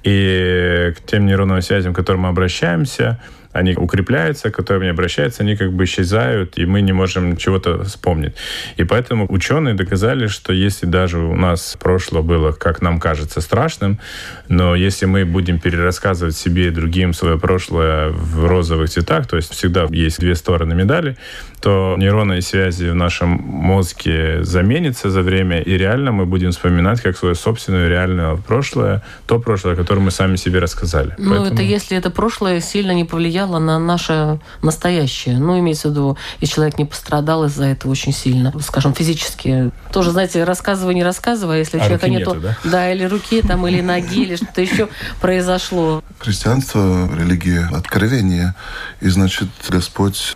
И 0.03 0.93
к 0.97 1.05
тем 1.05 1.27
нейронным 1.27 1.61
связям, 1.61 1.93
к 1.93 1.97
которым 1.97 2.21
мы 2.21 2.29
обращаемся, 2.29 3.19
они 3.57 3.75
укрепляются, 3.75 4.51
к 4.51 4.55
которым 4.55 4.83
не 4.83 4.89
обращаются, 4.89 5.43
они 5.43 5.55
как 5.55 5.73
бы 5.73 5.83
исчезают, 5.83 6.57
и 6.57 6.65
мы 6.65 6.81
не 6.81 6.93
можем 6.93 7.37
чего-то 7.37 7.83
вспомнить. 7.83 8.35
И 8.77 8.83
поэтому 8.83 9.25
ученые 9.29 9.73
доказали, 9.73 10.27
что 10.27 10.53
если 10.53 10.85
даже 10.85 11.17
у 11.17 11.35
нас 11.35 11.75
прошлое 11.79 12.21
было, 12.21 12.51
как 12.51 12.81
нам 12.81 12.99
кажется, 12.99 13.41
страшным, 13.41 13.99
но 14.47 14.75
если 14.75 15.05
мы 15.05 15.25
будем 15.25 15.59
перерассказывать 15.59 16.35
себе 16.35 16.67
и 16.67 16.71
другим 16.71 17.13
свое 17.13 17.39
прошлое 17.39 18.09
в 18.09 18.45
розовых 18.45 18.89
цветах, 18.89 19.27
то 19.27 19.37
есть 19.37 19.51
всегда 19.51 19.87
есть 19.89 20.19
две 20.19 20.35
стороны 20.35 20.75
медали, 20.75 21.17
то 21.61 21.95
нейронные 21.97 22.41
связи 22.41 22.85
в 22.89 22.95
нашем 22.95 23.29
мозге 23.29 24.43
заменятся 24.43 25.09
за 25.09 25.21
время, 25.21 25.59
и 25.61 25.71
реально 25.71 26.11
мы 26.11 26.25
будем 26.25 26.51
вспоминать 26.51 27.01
как 27.01 27.17
свое 27.17 27.35
собственное 27.35 27.87
реальное 27.87 28.35
прошлое, 28.35 29.01
то 29.25 29.39
прошлое, 29.39 29.75
которое 29.75 30.01
мы 30.01 30.11
сами 30.11 30.35
себе 30.35 30.59
рассказали. 30.59 31.15
Ну, 31.17 31.31
Поэтому... 31.31 31.53
это 31.53 31.63
если 31.63 31.97
это 31.97 32.09
прошлое 32.11 32.61
сильно 32.61 32.91
не 32.91 33.05
повлияло 33.05 33.59
на 33.59 33.79
наше 33.79 34.39
настоящее. 34.61 35.39
Ну, 35.39 35.59
имеется 35.59 35.87
в 35.87 35.91
виду, 35.91 36.17
и 36.39 36.45
человек 36.45 36.77
не 36.77 36.85
пострадал 36.85 37.45
из-за 37.45 37.65
этого 37.65 37.91
очень 37.91 38.13
сильно, 38.13 38.53
скажем, 38.61 38.93
физически. 38.93 39.71
Тоже, 39.91 40.11
знаете, 40.11 40.43
рассказывай, 40.43 40.93
не 40.93 41.03
рассказывай, 41.03 41.59
если 41.59 41.77
а 41.77 41.81
у 41.81 41.83
человека 41.83 42.09
нету, 42.09 42.35
нету 42.35 42.41
да? 42.41 42.57
да, 42.63 42.93
или 42.93 43.05
руки, 43.05 43.41
там, 43.41 43.65
или 43.67 43.81
ноги, 43.81 44.23
или 44.23 44.35
что-то 44.35 44.61
еще 44.61 44.89
произошло. 45.21 46.03
Христианство, 46.19 47.09
религия 47.17 47.67
откровения. 47.73 48.55
И, 49.01 49.09
значит, 49.09 49.47
Господь 49.69 50.35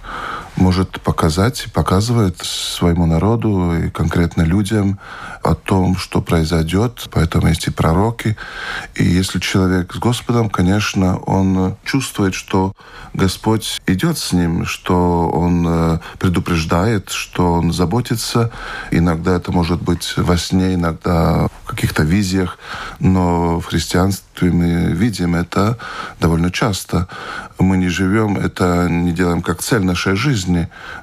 может 0.55 1.01
показать, 1.01 1.67
показывает 1.73 2.37
своему 2.41 3.05
народу 3.05 3.73
и 3.73 3.89
конкретно 3.89 4.43
людям 4.43 4.99
о 5.43 5.55
том, 5.55 5.97
что 5.97 6.21
произойдет. 6.21 7.07
Поэтому 7.11 7.47
есть 7.47 7.67
и 7.67 7.71
пророки. 7.71 8.37
И 8.95 9.03
если 9.03 9.39
человек 9.39 9.93
с 9.93 9.97
Господом, 9.97 10.49
конечно, 10.49 11.17
он 11.19 11.75
чувствует, 11.83 12.33
что 12.33 12.73
Господь 13.13 13.81
идет 13.87 14.17
с 14.17 14.33
ним, 14.33 14.65
что 14.65 15.29
он 15.29 15.65
э, 15.67 15.99
предупреждает, 16.19 17.09
что 17.09 17.53
он 17.53 17.73
заботится. 17.73 18.51
Иногда 18.91 19.35
это 19.35 19.51
может 19.51 19.81
быть 19.81 20.13
во 20.17 20.37
сне, 20.37 20.75
иногда 20.75 21.47
в 21.63 21.67
каких-то 21.67 22.03
визиях. 22.03 22.57
Но 22.99 23.59
в 23.59 23.65
христианстве 23.65 24.51
мы 24.51 24.91
видим 24.93 25.35
это 25.35 25.77
довольно 26.19 26.51
часто. 26.51 27.07
Мы 27.59 27.77
не 27.77 27.89
живем, 27.89 28.37
это 28.37 28.87
не 28.89 29.11
делаем 29.11 29.41
как 29.41 29.61
цель 29.61 29.83
нашей 29.83 30.15
жизни, 30.15 30.40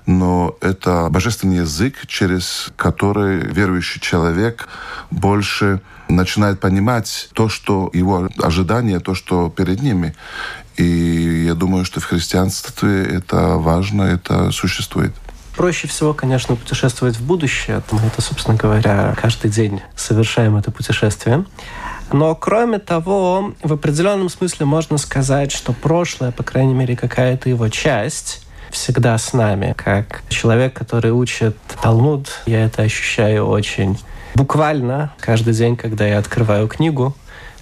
но 0.07 0.57
это 0.61 1.09
божественный 1.11 1.59
язык, 1.59 2.07
через 2.07 2.71
который 2.77 3.41
верующий 3.41 4.01
человек 4.01 4.69
больше 5.11 5.81
начинает 6.09 6.61
понимать 6.61 7.29
то, 7.35 7.49
что 7.49 7.91
его 7.93 8.29
ожидания, 8.39 9.01
то, 9.01 9.15
что 9.15 9.51
перед 9.51 9.83
ними. 9.83 10.15
И 10.77 11.45
я 11.47 11.55
думаю, 11.55 11.85
что 11.85 12.01
в 12.01 12.05
христианстве 12.05 13.05
это 13.05 13.57
важно, 13.57 14.03
это 14.03 14.51
существует. 14.53 15.13
Проще 15.57 15.89
всего, 15.89 16.15
конечно, 16.15 16.55
путешествовать 16.55 17.17
в 17.17 17.27
будущее. 17.27 17.83
Мы 17.91 18.01
это, 18.03 18.23
собственно 18.23 18.57
говоря, 18.57 19.17
каждый 19.21 19.51
день 19.51 19.81
совершаем 19.97 20.57
это 20.57 20.71
путешествие. 20.71 21.45
Но 22.13 22.35
кроме 22.35 22.79
того, 22.79 23.55
в 23.63 23.73
определенном 23.73 24.29
смысле 24.29 24.67
можно 24.67 24.99
сказать, 24.99 25.53
что 25.53 25.73
прошлое, 25.73 26.31
по 26.31 26.43
крайней 26.43 26.75
мере, 26.75 26.97
какая-то 26.97 27.49
его 27.49 27.69
часть, 27.69 28.47
всегда 28.71 29.17
с 29.19 29.33
нами. 29.33 29.75
Как 29.77 30.23
человек, 30.29 30.75
который 30.75 31.11
учит 31.11 31.57
Талмуд, 31.83 32.29
я 32.47 32.65
это 32.65 32.83
ощущаю 32.83 33.47
очень 33.47 33.99
буквально 34.35 35.13
каждый 35.21 35.55
день, 35.55 35.77
когда 35.77 36.07
я 36.07 36.19
открываю 36.19 36.69
книгу, 36.69 37.17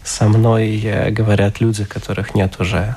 со 0.05 0.29
мной 0.29 1.09
говорят 1.11 1.61
люди, 1.61 1.85
которых 1.85 2.35
нет 2.35 2.61
уже 2.61 2.97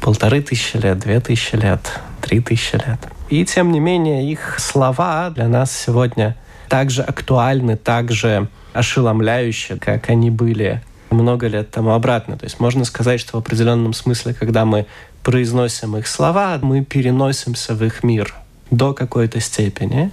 полторы 0.00 0.42
тысячи 0.42 0.76
лет, 0.76 0.98
две 0.98 1.20
тысячи 1.20 1.54
лет, 1.54 1.80
три 2.20 2.40
тысячи 2.40 2.74
лет. 2.74 2.98
И 3.28 3.44
тем 3.44 3.70
не 3.70 3.80
менее 3.80 4.30
их 4.30 4.56
слова 4.58 5.30
для 5.30 5.48
нас 5.48 5.70
сегодня 5.72 6.36
также 6.68 7.02
актуальны, 7.02 7.76
также 7.76 8.48
ошеломляющие, 8.72 9.78
как 9.78 10.08
они 10.10 10.30
были 10.30 10.82
много 11.12 11.46
лет 11.46 11.70
тому 11.70 11.90
обратно. 11.90 12.36
То 12.36 12.44
есть 12.44 12.60
можно 12.60 12.84
сказать, 12.84 13.20
что 13.20 13.36
в 13.36 13.40
определенном 13.40 13.92
смысле, 13.92 14.34
когда 14.34 14.64
мы 14.64 14.86
произносим 15.22 15.96
их 15.96 16.06
слова, 16.06 16.58
мы 16.60 16.84
переносимся 16.84 17.74
в 17.74 17.84
их 17.84 18.02
мир 18.02 18.34
до 18.70 18.92
какой-то 18.94 19.40
степени. 19.40 20.10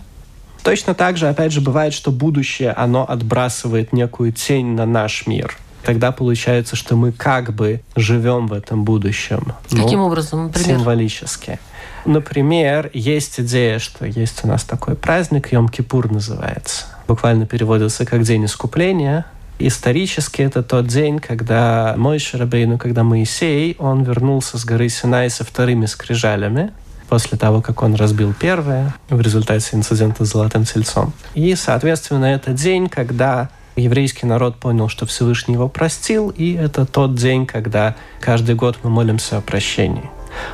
Точно 0.64 0.94
так 0.94 1.18
же, 1.18 1.28
опять 1.28 1.52
же, 1.52 1.62
бывает, 1.62 1.94
что 1.94 2.12
будущее, 2.12 2.72
оно 2.72 3.10
отбрасывает 3.10 3.94
некую 3.94 4.34
тень 4.34 4.68
на 4.68 4.86
наш 4.86 5.26
мир. 5.26 5.58
Тогда 5.84 6.12
получается, 6.12 6.76
что 6.76 6.96
мы 6.96 7.12
как 7.12 7.54
бы 7.54 7.82
живем 7.96 8.48
в 8.48 8.54
этом 8.54 8.84
будущем. 8.84 9.54
Каким 9.70 10.00
ну, 10.00 10.08
образом, 10.08 10.48
например? 10.48 10.78
Символически. 10.78 11.60
Например, 12.06 12.90
есть 12.94 13.40
идея, 13.40 13.80
что 13.80 14.06
есть 14.06 14.44
у 14.44 14.48
нас 14.48 14.64
такой 14.64 14.96
праздник, 14.96 15.54
Йом-Кипур 15.54 16.12
называется. 16.12 16.86
Буквально 17.08 17.46
переводится 17.46 18.06
как 18.06 18.24
День 18.24 18.46
искупления. 18.46 19.26
Исторически 19.62 20.42
это 20.42 20.64
тот 20.64 20.88
день, 20.88 21.20
когда 21.20 21.94
мой 21.98 22.18
Шарабейну, 22.18 22.78
когда 22.78 23.04
Моисей, 23.04 23.76
он 23.78 24.04
вернулся 24.04 24.58
с 24.58 24.64
горы 24.64 24.88
Синай 24.88 25.30
со 25.30 25.44
вторыми 25.44 25.86
скрижалями. 25.86 26.72
после 27.10 27.38
того, 27.40 27.62
как 27.62 27.82
он 27.82 27.96
разбил 27.96 28.34
первое 28.40 28.94
в 29.10 29.20
результате 29.20 29.76
инцидента 29.76 30.26
с 30.26 30.30
Золотым 30.30 30.64
Тельцом. 30.64 31.12
И, 31.34 31.56
соответственно, 31.56 32.26
это 32.26 32.54
день, 32.54 32.88
когда 32.88 33.50
еврейский 33.76 34.28
народ 34.28 34.58
понял, 34.58 34.90
что 34.90 35.08
Всевышний 35.08 35.56
его 35.56 35.68
простил, 35.68 36.30
и 36.30 36.54
это 36.54 36.86
тот 36.86 37.16
день, 37.16 37.48
когда 37.48 37.96
каждый 38.22 38.54
год 38.54 38.78
мы 38.84 38.92
молимся 38.92 39.38
о 39.38 39.42
прощении. 39.42 40.08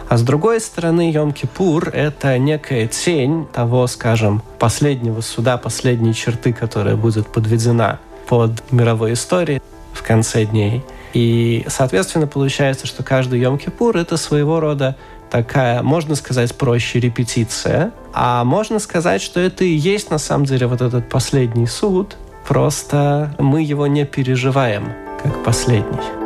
А 0.07 0.17
с 0.17 0.21
другой 0.21 0.61
стороны, 0.61 1.11
Йом-Кипур– 1.11 1.91
это 1.93 2.37
некая 2.37 2.87
тень 2.87 3.45
того, 3.51 3.85
скажем, 3.87 4.41
последнего 4.57 5.19
суда, 5.19 5.57
последней 5.57 6.13
черты, 6.13 6.53
которая 6.53 6.95
будет 6.95 7.27
подведена 7.27 7.99
под 8.27 8.71
мировой 8.71 9.13
историей 9.13 9.61
в 9.93 10.03
конце 10.03 10.45
дней. 10.45 10.83
И, 11.13 11.65
соответственно, 11.69 12.27
получается, 12.27 12.87
что 12.87 13.01
каждый 13.03 13.41
Йом-Кипур– 13.41 13.97
это 13.99 14.17
своего 14.17 14.59
рода 14.59 14.95
такая, 15.29 15.81
можно 15.81 16.15
сказать, 16.15 16.55
проще 16.55 16.99
репетиция, 16.99 17.91
а 18.13 18.43
можно 18.43 18.79
сказать, 18.79 19.21
что 19.21 19.39
это 19.39 19.63
и 19.63 19.73
есть 19.73 20.09
на 20.09 20.17
самом 20.17 20.45
деле 20.45 20.67
вот 20.67 20.81
этот 20.81 21.09
последний 21.09 21.67
суд, 21.67 22.17
просто 22.47 23.33
мы 23.39 23.61
его 23.61 23.87
не 23.87 24.05
переживаем 24.05 24.93
как 25.21 25.43
последний. 25.43 26.24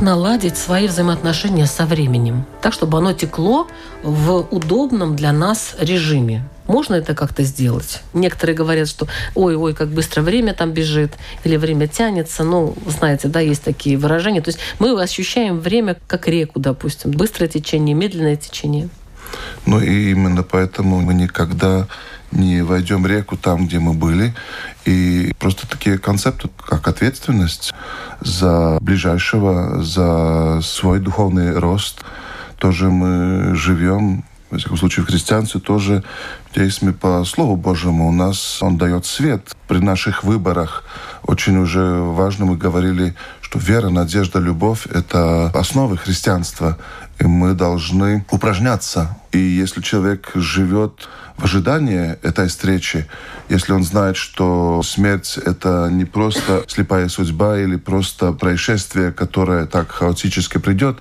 Наладить 0.00 0.56
свои 0.56 0.86
взаимоотношения 0.86 1.66
со 1.66 1.86
временем, 1.86 2.44
так, 2.60 2.72
чтобы 2.72 2.98
оно 2.98 3.12
текло 3.12 3.66
в 4.02 4.40
удобном 4.50 5.16
для 5.16 5.32
нас 5.32 5.74
режиме. 5.78 6.44
Можно 6.66 6.94
это 6.94 7.14
как-то 7.14 7.42
сделать? 7.42 8.02
Некоторые 8.14 8.54
говорят, 8.56 8.88
что 8.88 9.08
ой-ой, 9.34 9.74
как 9.74 9.88
быстро 9.88 10.22
время 10.22 10.54
там 10.54 10.70
бежит, 10.70 11.14
или 11.42 11.56
время 11.56 11.88
тянется. 11.88 12.44
Ну, 12.44 12.76
знаете, 12.86 13.26
да, 13.26 13.40
есть 13.40 13.64
такие 13.64 13.96
выражения. 13.96 14.40
То 14.40 14.50
есть 14.50 14.60
мы 14.78 14.98
ощущаем 15.00 15.58
время 15.58 15.96
как 16.06 16.28
реку, 16.28 16.60
допустим. 16.60 17.10
Быстрое 17.10 17.48
течение, 17.48 17.94
медленное 17.94 18.36
течение. 18.36 18.88
Ну 19.66 19.80
и 19.80 20.12
именно 20.12 20.42
поэтому 20.42 21.00
мы 21.00 21.14
никогда 21.14 21.88
не 22.32 22.62
войдем 22.62 23.02
в 23.02 23.06
реку 23.06 23.36
там, 23.36 23.66
где 23.66 23.78
мы 23.78 23.92
были. 23.92 24.34
И 24.84 25.32
просто 25.38 25.66
такие 25.66 25.98
концепты, 25.98 26.48
как 26.58 26.88
ответственность 26.88 27.72
за 28.20 28.78
ближайшего, 28.80 29.82
за 29.82 30.60
свой 30.62 31.00
духовный 31.00 31.58
рост, 31.58 32.02
тоже 32.58 32.90
мы 32.90 33.54
живем 33.54 34.24
во 34.50 34.58
всяком 34.58 34.76
случае, 34.76 35.04
в 35.04 35.08
христианстве 35.08 35.60
тоже 35.60 36.02
действуем 36.54 36.94
по 36.94 37.24
Слову 37.24 37.56
Божьему. 37.56 38.08
У 38.08 38.12
нас 38.12 38.60
Он 38.62 38.78
дает 38.78 39.06
свет. 39.06 39.54
При 39.68 39.78
наших 39.78 40.24
выборах 40.24 40.84
очень 41.22 41.56
уже 41.56 42.00
важно, 42.00 42.46
мы 42.46 42.56
говорили, 42.56 43.14
что 43.40 43.60
вера, 43.60 43.90
надежда, 43.90 44.40
любовь— 44.40 44.86
это 44.92 45.50
основы 45.54 45.96
христианства. 45.96 46.78
И 47.20 47.26
мы 47.26 47.54
должны 47.54 48.24
упражняться. 48.30 49.16
И 49.30 49.38
если 49.38 49.82
человек 49.82 50.32
живет 50.34 51.08
в 51.40 51.44
ожидании 51.44 52.18
этой 52.22 52.48
встречи, 52.48 53.06
если 53.48 53.72
он 53.72 53.82
знает, 53.82 54.16
что 54.16 54.82
смерть— 54.82 55.38
это 55.44 55.88
не 55.90 56.04
просто 56.04 56.64
слепая 56.68 57.08
судьба 57.08 57.58
или 57.58 57.76
просто 57.76 58.32
происшествие, 58.32 59.10
которое 59.10 59.66
так 59.66 59.90
хаотически 59.90 60.58
придет, 60.58 60.98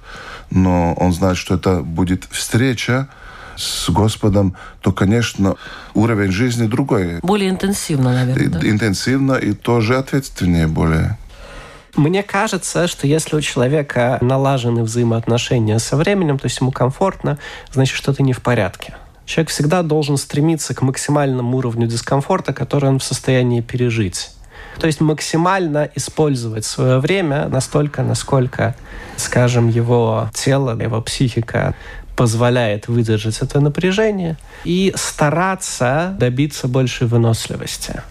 но 0.49 0.93
он 0.93 1.13
знает, 1.13 1.37
что 1.37 1.55
это 1.55 1.81
будет 1.81 2.23
встреча 2.31 3.09
с 3.57 3.89
Господом, 3.89 4.55
то, 4.81 4.93
конечно, 4.93 5.55
уровень 5.93 6.31
жизни 6.31 6.67
другой. 6.67 7.19
Более 7.21 7.49
интенсивно, 7.49 8.13
наверное. 8.13 8.47
Да? 8.47 8.69
Интенсивно 8.69 9.33
и 9.33 9.51
тоже 9.51 9.97
ответственнее 9.97 10.67
более. 10.67 11.17
Мне 11.97 12.23
кажется, 12.23 12.87
что 12.87 13.07
если 13.07 13.35
у 13.35 13.41
человека 13.41 14.17
налажены 14.21 14.83
взаимоотношения 14.83 15.79
со 15.79 15.97
временем, 15.97 16.39
то 16.39 16.45
есть 16.45 16.61
ему 16.61 16.71
комфортно, 16.71 17.37
значит, 17.73 17.97
что-то 17.97 18.23
не 18.23 18.31
в 18.31 18.41
порядке. 18.41 18.93
Человек 19.29 19.51
всегда 19.51 19.83
должен 19.83 20.17
стремиться 20.17 20.73
к 20.73 20.81
максимальному 20.81 21.55
уровню 21.55 21.85
дискомфорта, 21.85 22.51
который 22.51 22.89
он 22.89 22.97
в 22.97 23.03
состоянии 23.03 23.61
пережить. 23.61 24.31
То 24.79 24.87
есть 24.87 25.01
максимально 25.01 25.87
использовать 25.93 26.65
свое 26.65 26.97
время 26.97 27.47
настолько, 27.47 28.01
насколько, 28.01 28.75
скажем, 29.17 29.69
его 29.69 30.31
тело, 30.33 30.75
его 30.81 30.99
психика 31.03 31.75
позволяет 32.15 32.87
выдержать 32.87 33.37
это 33.41 33.59
напряжение 33.59 34.35
и 34.63 34.91
стараться 34.95 36.15
добиться 36.17 36.67
большей 36.67 37.05
выносливости. 37.05 38.01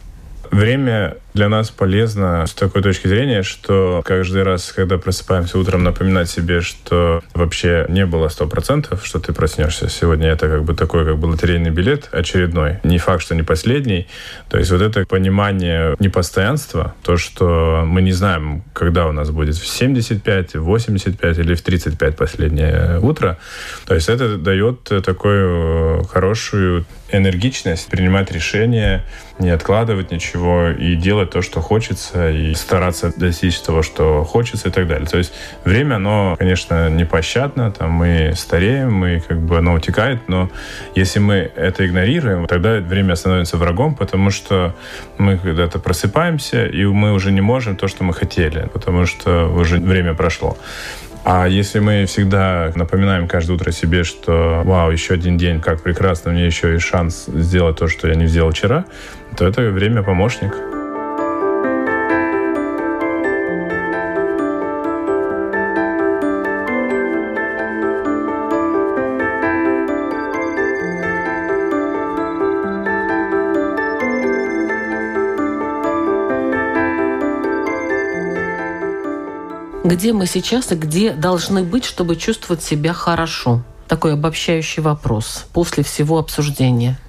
Время 0.53 1.16
для 1.39 1.49
нас 1.49 1.70
полезно 1.70 2.45
с 2.49 2.53
такой 2.53 2.82
точки 2.82 3.07
зрения, 3.07 3.45
что 3.45 4.03
каждый 4.05 4.43
раз, 4.43 4.72
когда 4.72 4.99
просыпаемся 4.99 5.57
утром, 5.57 5.84
напоминать 5.84 6.28
себе, 6.28 6.62
что 6.62 7.22
вообще 7.32 7.86
не 7.89 8.07
было 8.07 8.28
сто 8.28 8.49
процентов, 8.49 9.07
что 9.07 9.20
ты 9.20 9.32
проснешься. 9.32 9.89
Сегодня 9.89 10.30
это 10.30 10.49
как 10.49 10.64
бы 10.64 10.74
такой 10.74 11.05
как 11.05 11.16
бы 11.16 11.26
лотерейный 11.26 11.70
билет 11.70 12.09
очередной. 12.11 12.80
Не 12.82 12.99
факт, 12.99 13.22
что 13.22 13.36
не 13.36 13.45
последний. 13.45 14.09
То 14.51 14.59
есть 14.59 14.72
вот 14.72 14.82
это 14.82 15.07
понимание 15.07 15.95
непостоянства, 16.01 16.97
то, 17.03 17.16
что 17.16 17.84
мы 17.86 18.03
не 18.03 18.11
знаем, 18.11 18.64
когда 18.72 19.07
у 19.07 19.12
нас 19.12 19.30
будет 19.30 19.55
в 19.55 19.64
75, 19.64 20.57
в 20.57 20.64
85 20.64 21.39
или 21.39 21.55
в 21.55 21.62
35 21.62 22.16
последнее 22.16 22.99
утро. 22.99 23.39
То 23.86 23.95
есть 23.95 24.09
это 24.09 24.39
дает 24.39 24.91
такую 25.05 26.03
хорошую 26.03 26.84
энергичность 27.12 27.89
принимать 27.89 28.32
решения, 28.32 29.05
не 29.39 29.51
откладывать 29.51 30.11
ничего 30.11 30.70
и 30.70 30.97
делать 30.97 31.28
делать 31.29 31.31
то, 31.31 31.43
что 31.43 31.61
хочется, 31.61 32.31
и 32.31 32.55
стараться 32.55 33.12
достичь 33.16 33.61
того, 33.61 33.83
что 33.83 34.24
хочется 34.24 34.68
и 34.68 34.70
так 34.70 34.87
далее. 34.87 35.07
То 35.07 35.18
есть 35.18 35.33
время, 35.64 35.97
оно, 35.97 36.37
конечно, 36.39 36.91
не 36.91 37.05
пощадно, 37.05 37.70
там 37.70 37.91
мы 37.91 38.33
стареем, 38.37 38.93
мы 38.93 39.22
как 39.29 39.39
бы 39.39 39.59
оно 39.59 39.74
утекает, 39.74 40.29
но 40.29 40.49
если 40.97 41.20
мы 41.20 41.51
это 41.57 41.85
игнорируем, 41.87 42.47
тогда 42.47 42.81
время 42.81 43.16
становится 43.16 43.57
врагом, 43.57 43.95
потому 43.95 44.31
что 44.31 44.74
мы 45.18 45.39
когда-то 45.39 45.79
просыпаемся, 45.79 46.66
и 46.66 46.85
мы 46.85 47.12
уже 47.12 47.33
не 47.33 47.41
можем 47.41 47.76
то, 47.76 47.89
что 47.89 48.05
мы 48.05 48.14
хотели, 48.14 48.68
потому 48.72 49.07
что 49.07 49.49
уже 49.49 49.79
время 49.79 50.14
прошло. 50.14 50.57
А 51.24 51.47
если 51.47 51.81
мы 51.81 52.07
всегда 52.07 52.72
напоминаем 52.74 53.29
каждое 53.29 53.53
утро 53.55 53.72
себе, 53.72 54.05
что 54.05 54.62
вау, 54.64 54.91
еще 54.91 55.14
один 55.14 55.37
день, 55.37 55.61
как 55.61 55.83
прекрасно, 55.83 56.33
мне 56.33 56.47
еще 56.47 56.72
есть 56.72 56.87
шанс 56.87 57.26
сделать 57.26 57.76
то, 57.76 57.89
что 57.89 58.09
я 58.09 58.14
не 58.14 58.29
сделал 58.29 58.51
вчера, 58.51 58.85
то 59.37 59.47
это 59.47 59.62
время 59.70 60.03
помощник. 60.03 60.68
Где 79.99 80.13
мы 80.13 80.27
сейчас 80.27 80.71
и 80.71 80.77
где 80.77 81.13
должны 81.13 81.65
быть, 81.65 81.85
чтобы 81.85 82.15
чувствовать 82.15 82.63
себя 82.63 82.93
хорошо? 82.93 83.65
Такой 83.89 84.13
обобщающий 84.13 84.81
вопрос 84.81 85.45
после 85.53 85.83
всего 85.83 86.19
обсуждения. 86.19 87.01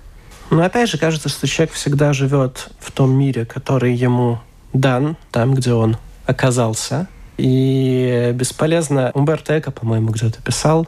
Но 0.50 0.64
опять 0.64 0.90
же, 0.90 0.98
кажется, 0.98 1.30
что 1.30 1.46
человек 1.46 1.76
всегда 1.76 2.14
живет 2.14 2.70
в 2.80 2.92
том 2.92 3.12
мире, 3.12 3.46
который 3.46 3.94
ему 3.94 4.40
дан, 4.74 5.18
там, 5.30 5.54
где 5.54 5.74
он 5.74 5.98
оказался. 6.26 7.08
И 7.38 8.32
бесполезно. 8.34 9.12
Умберто 9.14 9.60
Эко, 9.60 9.70
по-моему, 9.70 10.10
где-то 10.10 10.42
писал, 10.42 10.88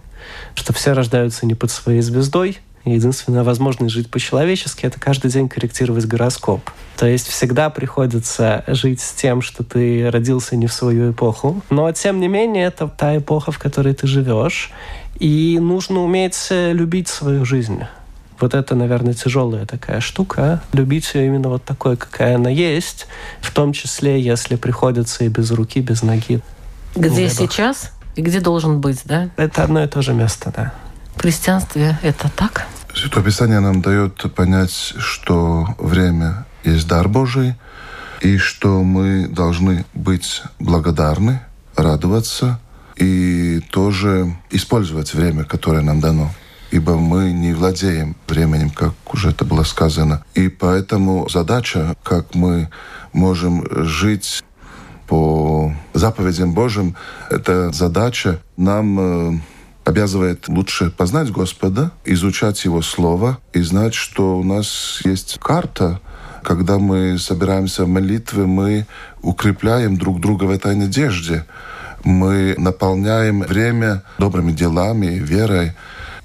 что 0.55 0.73
все 0.73 0.93
рождаются 0.93 1.45
не 1.45 1.53
под 1.53 1.69
своей 1.69 2.01
звездой, 2.01 2.57
единственная 2.85 3.43
возможность 3.43 3.93
жить 3.93 4.09
по-человечески– 4.09 4.85
это 4.87 4.99
каждый 4.99 5.31
день 5.31 5.49
корректировать 5.49 6.05
гороскоп. 6.05 6.61
То 6.97 7.07
есть 7.07 7.27
всегда 7.27 7.69
приходится 7.69 8.63
жить 8.67 9.01
с 9.01 9.13
тем, 9.13 9.41
что 9.41 9.63
ты 9.63 10.09
родился 10.09 10.55
не 10.55 10.67
в 10.67 10.73
свою 10.73 11.11
эпоху. 11.11 11.61
Но, 11.69 11.91
тем 11.91 12.19
не 12.19 12.27
менее, 12.27 12.65
это 12.65 12.87
та 12.87 13.17
эпоха, 13.17 13.51
в 13.51 13.59
которой 13.59 13.93
ты 13.93 14.07
живешь. 14.07 14.71
И 15.19 15.59
нужно 15.59 16.01
уметь 16.01 16.47
любить 16.49 17.07
свою 17.07 17.45
жизнь. 17.45 17.81
Вот 18.39 18.55
это, 18.55 18.73
наверное, 18.73 19.13
тяжелая 19.13 19.67
такая 19.67 19.99
штука. 19.99 20.63
Любить 20.73 21.11
ее 21.13 21.27
именно 21.27 21.49
вот 21.49 21.63
такой, 21.63 21.95
какая 21.95 22.35
она 22.35 22.49
есть, 22.49 23.07
в 23.39 23.53
том 23.53 23.71
числе, 23.71 24.19
если 24.19 24.55
приходится 24.55 25.23
и 25.23 25.27
без 25.27 25.51
руки, 25.51 25.79
без 25.79 26.01
ноги. 26.01 26.41
Где 26.95 27.29
сейчас 27.29 27.91
и 28.15 28.21
где 28.21 28.39
должен 28.39 28.81
быть, 28.81 29.01
да? 29.05 29.29
Это 29.37 29.63
одно 29.63 29.83
и 29.83 29.87
то 29.87 30.01
же 30.01 30.13
место, 30.13 30.51
да. 30.55 30.73
В 31.15 31.21
христианстве 31.21 31.99
это 32.01 32.29
так? 32.29 32.67
Святое 32.95 33.23
Писание 33.23 33.59
нам 33.59 33.81
дает 33.81 34.33
понять, 34.33 34.93
что 34.97 35.67
время 35.77 36.45
есть 36.63 36.87
дар 36.87 37.07
Божий, 37.07 37.55
и 38.21 38.37
что 38.37 38.83
мы 38.83 39.27
должны 39.27 39.85
быть 39.93 40.43
благодарны, 40.59 41.41
радоваться 41.75 42.59
и 42.95 43.61
тоже 43.71 44.35
использовать 44.51 45.13
время, 45.13 45.43
которое 45.43 45.81
нам 45.81 45.99
дано 45.99 46.31
ибо 46.71 46.95
мы 46.95 47.31
не 47.31 47.53
владеем 47.53 48.15
временем, 48.27 48.69
как 48.69 48.93
уже 49.13 49.29
это 49.29 49.45
было 49.45 49.63
сказано. 49.63 50.23
И 50.33 50.47
поэтому 50.47 51.27
задача, 51.29 51.95
как 52.01 52.33
мы 52.33 52.69
можем 53.13 53.65
жить 53.85 54.43
по 55.07 55.75
заповедям 55.93 56.53
Божьим, 56.53 56.95
эта 57.29 57.71
задача 57.71 58.39
нам 58.55 58.99
э, 58.99 59.39
обязывает 59.85 60.47
лучше 60.47 60.91
познать 60.91 61.31
Господа, 61.31 61.91
изучать 62.05 62.63
Его 62.65 62.81
Слово 62.81 63.39
и 63.53 63.61
знать, 63.61 63.93
что 63.93 64.37
у 64.37 64.43
нас 64.43 65.01
есть 65.03 65.39
карта, 65.39 65.99
когда 66.43 66.79
мы 66.79 67.17
собираемся 67.19 67.85
в 67.85 67.87
молитвы, 67.87 68.47
мы 68.47 68.87
укрепляем 69.21 69.97
друг 69.97 70.19
друга 70.19 70.45
в 70.45 70.49
этой 70.49 70.75
надежде. 70.75 71.45
Мы 72.03 72.55
наполняем 72.57 73.41
время 73.41 74.03
добрыми 74.17 74.51
делами, 74.51 75.19
верой. 75.19 75.73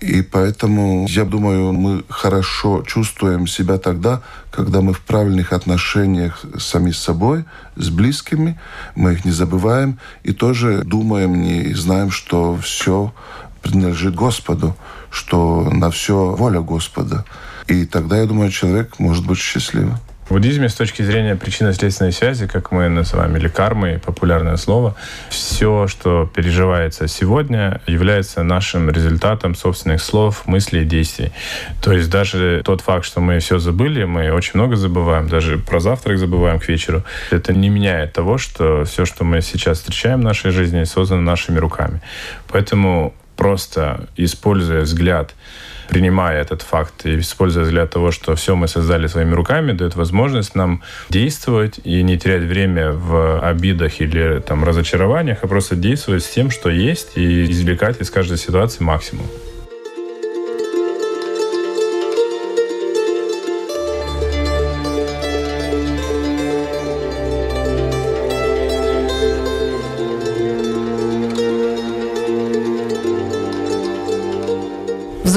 И 0.01 0.21
поэтому, 0.21 1.07
я 1.09 1.25
думаю, 1.25 1.73
мы 1.73 2.05
хорошо 2.09 2.83
чувствуем 2.87 3.47
себя 3.47 3.79
тогда, 3.79 4.23
когда 4.51 4.83
мы 4.83 4.93
в 4.93 5.01
правильных 5.01 5.53
отношениях 5.53 6.45
сами 6.59 6.91
с 6.91 6.99
собой, 6.99 7.45
с 7.77 7.89
близкими, 7.89 8.59
мы 8.95 9.15
их 9.15 9.25
не 9.25 9.31
забываем 9.31 9.99
и 10.23 10.33
тоже 10.33 10.83
думаем 10.83 11.43
и 11.43 11.73
знаем, 11.73 12.11
что 12.11 12.57
все 12.59 13.15
принадлежит 13.69 14.15
Господу, 14.15 14.77
что 15.11 15.69
на 15.71 15.91
все 15.91 16.35
воля 16.35 16.61
Господа. 16.61 17.25
И 17.67 17.85
тогда, 17.85 18.19
я 18.19 18.27
думаю, 18.27 18.51
человек 18.51 18.99
может 18.99 19.27
быть 19.27 19.39
счастливым. 19.39 19.99
В 20.29 20.33
буддизме 20.33 20.69
с 20.69 20.75
точки 20.75 21.03
зрения 21.03 21.37
причинно-следственной 21.37 22.11
связи, 22.11 22.49
как 22.49 22.73
мы 22.73 22.89
называем, 22.89 23.37
или 23.37 23.47
кармы, 23.47 24.01
популярное 24.05 24.57
слово, 24.57 24.97
все, 25.29 25.87
что 25.87 26.29
переживается 26.35 27.07
сегодня, 27.07 27.81
является 27.87 28.43
нашим 28.43 28.91
результатом 28.91 29.55
собственных 29.55 30.03
слов, 30.03 30.43
мыслей 30.47 30.85
действий. 30.85 31.31
То 31.81 31.93
есть 31.93 32.11
даже 32.11 32.63
тот 32.65 32.81
факт, 32.81 33.05
что 33.05 33.21
мы 33.21 33.39
все 33.39 33.61
забыли, 33.61 34.03
мы 34.03 34.33
очень 34.33 34.53
много 34.55 34.75
забываем, 34.75 35.29
даже 35.29 35.59
про 35.59 35.79
завтрак 35.79 36.19
забываем 36.19 36.59
к 36.59 36.67
вечеру, 36.67 37.05
это 37.31 37.53
не 37.53 37.69
меняет 37.69 38.13
того, 38.13 38.37
что 38.37 38.85
все, 38.85 39.05
что 39.05 39.23
мы 39.23 39.41
сейчас 39.43 39.79
встречаем 39.79 40.23
в 40.23 40.25
нашей 40.25 40.51
жизни, 40.51 40.83
создано 40.83 41.21
нашими 41.21 41.59
руками. 41.59 42.01
Поэтому 42.49 43.15
просто 43.37 44.09
используя 44.17 44.83
взгляд 44.83 45.35
принимая 45.89 46.41
этот 46.41 46.63
факт 46.63 47.07
и 47.07 47.19
используя 47.19 47.65
взгляд 47.65 47.91
того, 47.91 48.11
что 48.11 48.35
все 48.35 48.57
мы 48.57 48.69
создали 48.69 49.07
своими 49.07 49.35
руками, 49.35 49.73
дает 49.73 49.95
возможность 49.97 50.55
нам 50.55 50.83
действовать 51.09 51.81
и 51.85 52.03
не 52.03 52.19
терять 52.19 52.43
время 52.43 52.93
в 52.93 53.41
обидах 53.41 54.01
или 54.01 54.41
там, 54.41 54.65
разочарованиях, 54.65 55.39
а 55.43 55.47
просто 55.47 55.77
действовать 55.77 56.25
с 56.25 56.29
тем, 56.29 56.51
что 56.51 56.71
есть, 56.71 57.17
и 57.17 57.51
извлекать 57.51 58.01
из 58.01 58.11
каждой 58.11 58.39
ситуации 58.39 58.83
максимум. 58.83 59.27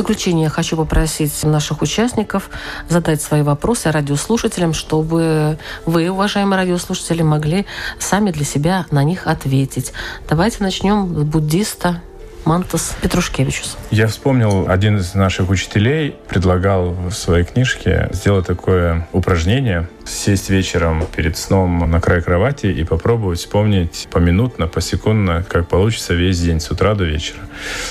Заключение 0.09 0.49
хочу 0.49 0.75
попросить 0.75 1.43
наших 1.43 1.83
участников 1.83 2.49
задать 2.87 3.21
свои 3.21 3.43
вопросы 3.43 3.91
радиослушателям, 3.91 4.73
чтобы 4.73 5.59
вы, 5.85 6.09
уважаемые 6.09 6.57
радиослушатели, 6.57 7.21
могли 7.21 7.67
сами 7.99 8.31
для 8.31 8.43
себя 8.43 8.87
на 8.89 9.03
них 9.03 9.27
ответить. 9.27 9.93
Давайте 10.27 10.63
начнем 10.63 11.15
с 11.15 11.23
буддиста 11.25 12.01
Мантас 12.43 12.95
Петрушкевичус. 13.03 13.77
Я 13.91 14.07
вспомнил, 14.07 14.65
один 14.67 14.97
из 14.97 15.13
наших 15.13 15.51
учителей 15.51 16.15
предлагал 16.27 16.89
в 16.89 17.11
своей 17.11 17.45
книжке 17.45 18.09
сделать 18.11 18.47
такое 18.47 19.07
упражнение, 19.13 19.87
сесть 20.09 20.49
вечером 20.49 21.05
перед 21.15 21.37
сном 21.37 21.89
на 21.89 22.01
край 22.01 22.21
кровати 22.21 22.67
и 22.67 22.83
попробовать 22.83 23.39
вспомнить 23.39 24.07
поминутно, 24.11 24.67
посекундно, 24.67 25.45
как 25.47 25.67
получится 25.67 26.13
весь 26.13 26.39
день 26.39 26.59
с 26.59 26.71
утра 26.71 26.95
до 26.95 27.05
вечера. 27.05 27.39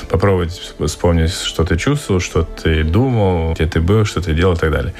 Попробовать 0.08 0.74
вспомнить, 0.78 1.32
что 1.32 1.64
ты 1.64 1.76
чувствовал, 1.76 2.20
что 2.20 2.42
ты 2.42 2.82
думал, 2.84 3.54
где 3.54 3.66
ты 3.66 3.80
был, 3.80 4.04
что 4.04 4.20
ты 4.20 4.34
делал 4.34 4.54
и 4.54 4.58
так 4.58 4.72
далее. 4.72 4.94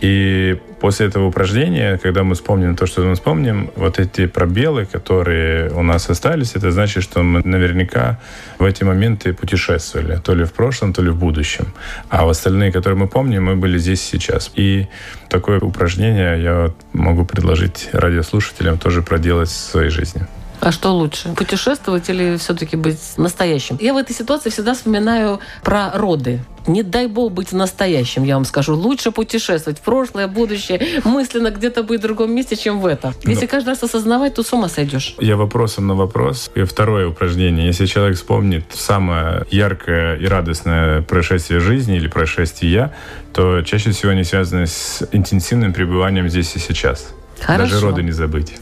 И 0.00 0.60
после 0.80 1.06
этого 1.06 1.26
упражнения, 1.26 1.98
когда 1.98 2.22
мы 2.22 2.34
вспомним 2.34 2.76
то, 2.76 2.86
что 2.86 3.02
мы 3.02 3.14
вспомним, 3.14 3.70
вот 3.74 3.98
эти 3.98 4.26
пробелы, 4.26 4.86
которые 4.86 5.70
у 5.70 5.82
нас 5.82 6.08
остались, 6.08 6.54
это 6.54 6.70
значит, 6.70 7.02
что 7.02 7.22
мы 7.22 7.42
наверняка 7.44 8.20
в 8.58 8.64
эти 8.64 8.84
моменты 8.84 9.32
путешествовали, 9.32 10.20
то 10.22 10.34
ли 10.34 10.44
в 10.44 10.52
прошлом, 10.52 10.92
то 10.92 11.02
ли 11.02 11.10
в 11.10 11.16
будущем. 11.16 11.66
А 12.10 12.26
в 12.26 12.28
остальные, 12.28 12.70
которые 12.70 12.98
мы 12.98 13.08
помним, 13.08 13.46
мы 13.46 13.56
были 13.56 13.78
здесь 13.78 14.00
сейчас. 14.00 14.52
И 14.54 14.86
такое 15.28 15.60
упражнение 15.60 16.42
я 16.42 16.72
могу 16.92 17.24
предложить 17.24 17.90
радиослушателям 17.92 18.78
тоже 18.78 19.02
проделать 19.02 19.48
в 19.48 19.52
своей 19.52 19.90
жизни. 19.90 20.26
А 20.60 20.72
что 20.72 20.92
лучше? 20.92 21.30
Путешествовать 21.36 22.08
или 22.10 22.36
все-таки 22.36 22.76
быть 22.76 22.98
настоящим? 23.16 23.78
Я 23.80 23.94
в 23.94 23.96
этой 23.96 24.14
ситуации 24.14 24.50
всегда 24.50 24.74
вспоминаю 24.74 25.40
про 25.62 25.92
роды. 25.94 26.40
Не 26.66 26.82
дай 26.82 27.06
бог 27.06 27.32
быть 27.32 27.52
настоящим, 27.52 28.24
я 28.24 28.34
вам 28.34 28.44
скажу. 28.44 28.74
Лучше 28.74 29.10
путешествовать 29.10 29.78
в 29.78 29.82
прошлое, 29.82 30.26
будущее, 30.26 31.00
мысленно 31.04 31.50
где-то 31.50 31.82
быть 31.82 32.00
в 32.00 32.02
другом 32.02 32.32
месте, 32.32 32.56
чем 32.56 32.80
в 32.80 32.86
этом. 32.86 33.14
Если 33.24 33.46
Но... 33.46 33.48
каждый 33.48 33.68
раз 33.70 33.82
осознавать, 33.82 34.34
то 34.34 34.42
с 34.42 34.52
ума 34.52 34.68
сойдешь. 34.68 35.14
Я 35.18 35.36
вопросом 35.36 35.86
на 35.86 35.94
вопрос. 35.94 36.50
И 36.54 36.64
второе 36.64 37.08
упражнение. 37.08 37.66
Если 37.66 37.86
человек 37.86 38.16
вспомнит 38.16 38.64
самое 38.74 39.46
яркое 39.50 40.16
и 40.16 40.26
радостное 40.26 41.00
происшествие 41.02 41.60
жизни 41.60 41.96
или 41.96 42.08
происшествие, 42.08 42.92
то 43.32 43.62
чаще 43.62 43.92
всего 43.92 44.12
они 44.12 44.24
связаны 44.24 44.66
с 44.66 45.08
интенсивным 45.12 45.72
пребыванием 45.72 46.28
здесь 46.28 46.54
и 46.56 46.58
сейчас. 46.58 47.14
Хорошо. 47.40 47.72
Даже 47.72 47.86
роды 47.86 48.02
не 48.02 48.12
забыть. 48.12 48.54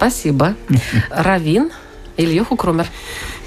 Спасибо. 0.00 0.54
Равин 1.10 1.70
Ильюху 2.16 2.56
Крумер. 2.56 2.86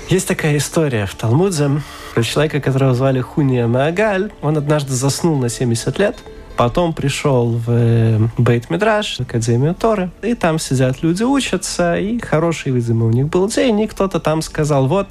Есть 0.07 0.27
такая 0.27 0.55
история 0.57 1.07
в 1.07 1.15
Талмуде 1.15 1.81
про 2.13 2.21
человека, 2.21 2.61
которого 2.61 2.93
звали 2.93 3.21
Хуния 3.21 3.65
Маагаль. 3.65 4.31
Он 4.43 4.55
однажды 4.55 4.93
заснул 4.93 5.39
на 5.39 5.49
70 5.49 5.97
лет, 5.97 6.17
Потом 6.55 6.93
пришел 6.93 7.53
в 7.53 7.65
э, 7.69 8.19
Бейт 8.37 8.69
Мидраш, 8.69 9.19
Академию 9.19 9.73
Торы, 9.73 10.11
и 10.21 10.35
там 10.35 10.59
сидят 10.59 11.01
люди, 11.01 11.23
учатся, 11.23 11.97
и 11.97 12.19
хороший, 12.19 12.71
видимо, 12.71 13.07
у 13.07 13.09
них 13.09 13.29
был 13.29 13.47
день, 13.47 13.81
и 13.81 13.87
кто-то 13.87 14.19
там 14.19 14.43
сказал, 14.43 14.85
вот, 14.85 15.07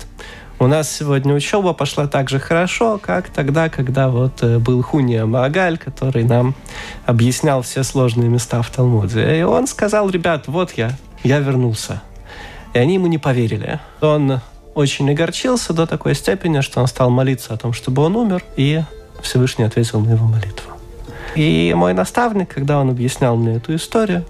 у 0.61 0.69
нас 0.69 0.89
сегодня 0.89 1.35
учеба 1.35 1.73
пошла 1.73 2.07
так 2.07 2.31
же 2.31 2.39
хорошо, 2.39 3.01
как 3.03 3.31
тогда, 3.31 3.69
когда 3.69 4.09
вот 4.09 4.45
э, 4.45 4.61
был 4.61 4.81
Хуния 4.85 5.27
Маагаль, 5.27 5.79
который 5.79 6.23
нам 6.23 6.55
объяснял 7.05 7.63
все 7.63 7.83
сложные 7.83 8.29
места 8.29 8.63
в 8.63 8.71
Талмуде. 8.71 9.41
И 9.41 9.43
он 9.43 9.67
сказал, 9.67 10.09
ребят, 10.09 10.45
вот 10.47 10.71
я, 10.77 10.93
я 11.23 11.39
вернулся. 11.39 12.03
И 12.75 12.79
они 12.79 12.95
ему 12.95 13.07
не 13.07 13.19
поверили. 13.19 13.81
Он 14.01 14.41
очень 14.75 15.11
огорчился 15.11 15.73
до 15.73 15.87
такой 15.87 16.15
степени, 16.15 16.61
что 16.61 16.81
он 16.81 16.87
стал 16.87 17.11
молиться 17.11 17.55
о 17.55 17.57
том, 17.57 17.73
чтобы 17.73 18.03
он 18.03 18.17
умер, 18.17 18.45
и 18.57 18.83
Всевышний 19.23 19.65
ответил 19.65 20.01
на 20.01 20.11
его 20.11 20.27
молитву. 20.27 20.73
И 21.35 21.73
мой 21.77 21.95
наставник, 21.95 22.53
когда 22.53 22.81
он 22.81 22.91
объяснял 22.91 23.37
мне 23.37 23.57
эту 23.57 23.75
историю, 23.75 24.25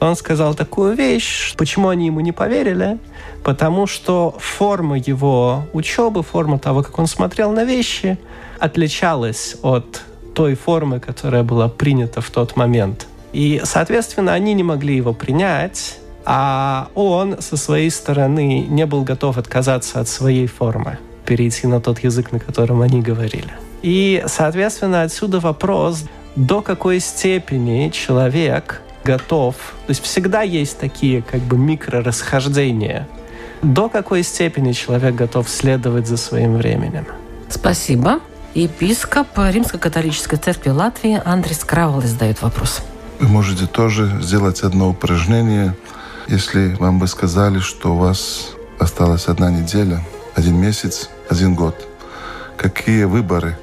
он 0.00 0.16
сказал 0.16 0.54
такую 0.54 0.94
вещь, 0.94 1.54
почему 1.56 1.88
они 1.88 2.06
ему 2.06 2.20
не 2.20 2.32
поверили, 2.32 2.98
потому 3.44 3.86
что 3.86 4.34
форма 4.38 4.98
его 4.98 5.64
учебы, 5.72 6.22
форма 6.22 6.58
того, 6.58 6.82
как 6.82 6.98
он 6.98 7.06
смотрел 7.06 7.52
на 7.52 7.64
вещи, 7.64 8.18
отличалась 8.58 9.56
от 9.62 10.02
той 10.34 10.54
формы, 10.54 11.00
которая 11.00 11.42
была 11.42 11.68
принята 11.68 12.20
в 12.20 12.30
тот 12.30 12.56
момент. 12.56 13.06
И, 13.32 13.60
соответственно, 13.64 14.32
они 14.32 14.54
не 14.54 14.62
могли 14.62 14.96
его 14.96 15.12
принять, 15.12 15.98
а 16.32 16.90
он 16.94 17.42
со 17.42 17.56
своей 17.56 17.90
стороны 17.90 18.60
не 18.60 18.86
был 18.86 19.02
готов 19.02 19.36
отказаться 19.36 19.98
от 19.98 20.06
своей 20.06 20.46
формы, 20.46 21.00
перейти 21.26 21.66
на 21.66 21.80
тот 21.80 22.04
язык, 22.04 22.30
на 22.30 22.38
котором 22.38 22.82
они 22.82 23.02
говорили. 23.02 23.52
И, 23.82 24.22
соответственно, 24.28 25.02
отсюда 25.02 25.40
вопрос, 25.40 26.04
до 26.36 26.62
какой 26.62 27.00
степени 27.00 27.88
человек 27.88 28.80
готов, 29.02 29.56
то 29.86 29.90
есть 29.90 30.04
всегда 30.04 30.42
есть 30.42 30.78
такие 30.78 31.20
как 31.20 31.40
бы 31.40 31.58
микрорасхождения, 31.58 33.08
до 33.62 33.88
какой 33.88 34.22
степени 34.22 34.70
человек 34.70 35.16
готов 35.16 35.48
следовать 35.48 36.06
за 36.06 36.16
своим 36.16 36.54
временем. 36.54 37.06
Спасибо. 37.48 38.20
Епископ 38.54 39.36
Римско-католической 39.36 40.36
церкви 40.36 40.70
Латвии 40.70 41.20
Андрей 41.24 41.56
Кравол 41.66 42.02
задает 42.02 42.40
вопрос. 42.40 42.82
Вы 43.18 43.26
можете 43.26 43.66
тоже 43.66 44.20
сделать 44.22 44.60
одно 44.60 44.90
упражнение– 44.90 45.74
если 46.30 46.74
вам 46.74 46.98
бы 47.00 47.08
сказали, 47.08 47.58
что 47.58 47.94
у 47.94 47.98
вас 47.98 48.50
осталась 48.78 49.26
одна 49.26 49.50
неделя, 49.50 50.00
один 50.36 50.56
месяц, 50.56 51.10
один 51.28 51.54
год, 51.54 51.74
какие 52.56 53.04
выборы 53.04 53.58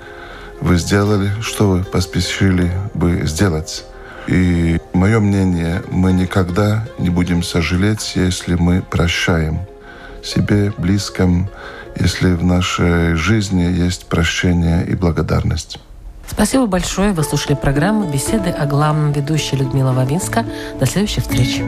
вы 0.60 0.78
сделали, 0.78 1.32
что 1.42 1.70
вы 1.70 1.84
поспешили 1.84 2.72
бы 2.94 3.22
сделать? 3.26 3.86
И 4.28 4.78
мое 4.94 5.20
мнение, 5.20 5.82
мы 5.90 6.12
никогда 6.12 6.86
не 7.00 7.10
будем 7.10 7.42
сожалеть, 7.42 8.14
если 8.16 8.56
мы 8.56 8.82
прощаем 8.82 9.62
себе, 10.22 10.74
близким, 10.78 11.50
если 11.98 12.34
в 12.34 12.44
нашей 12.44 13.16
жизни 13.16 13.64
есть 13.64 14.08
прощение 14.08 14.86
и 14.86 14.94
благодарность. 14.96 15.80
Спасибо 16.30 16.66
большое. 16.66 17.14
Вы 17.14 17.24
слушали 17.24 17.56
программу 17.56 18.12
«Беседы 18.12 18.50
о 18.50 18.66
главном» 18.66 19.14
ведущая 19.14 19.56
Людмила 19.56 19.94
Вавинска. 19.94 20.46
До 20.78 20.86
следующих 20.86 21.24
встреч. 21.24 21.62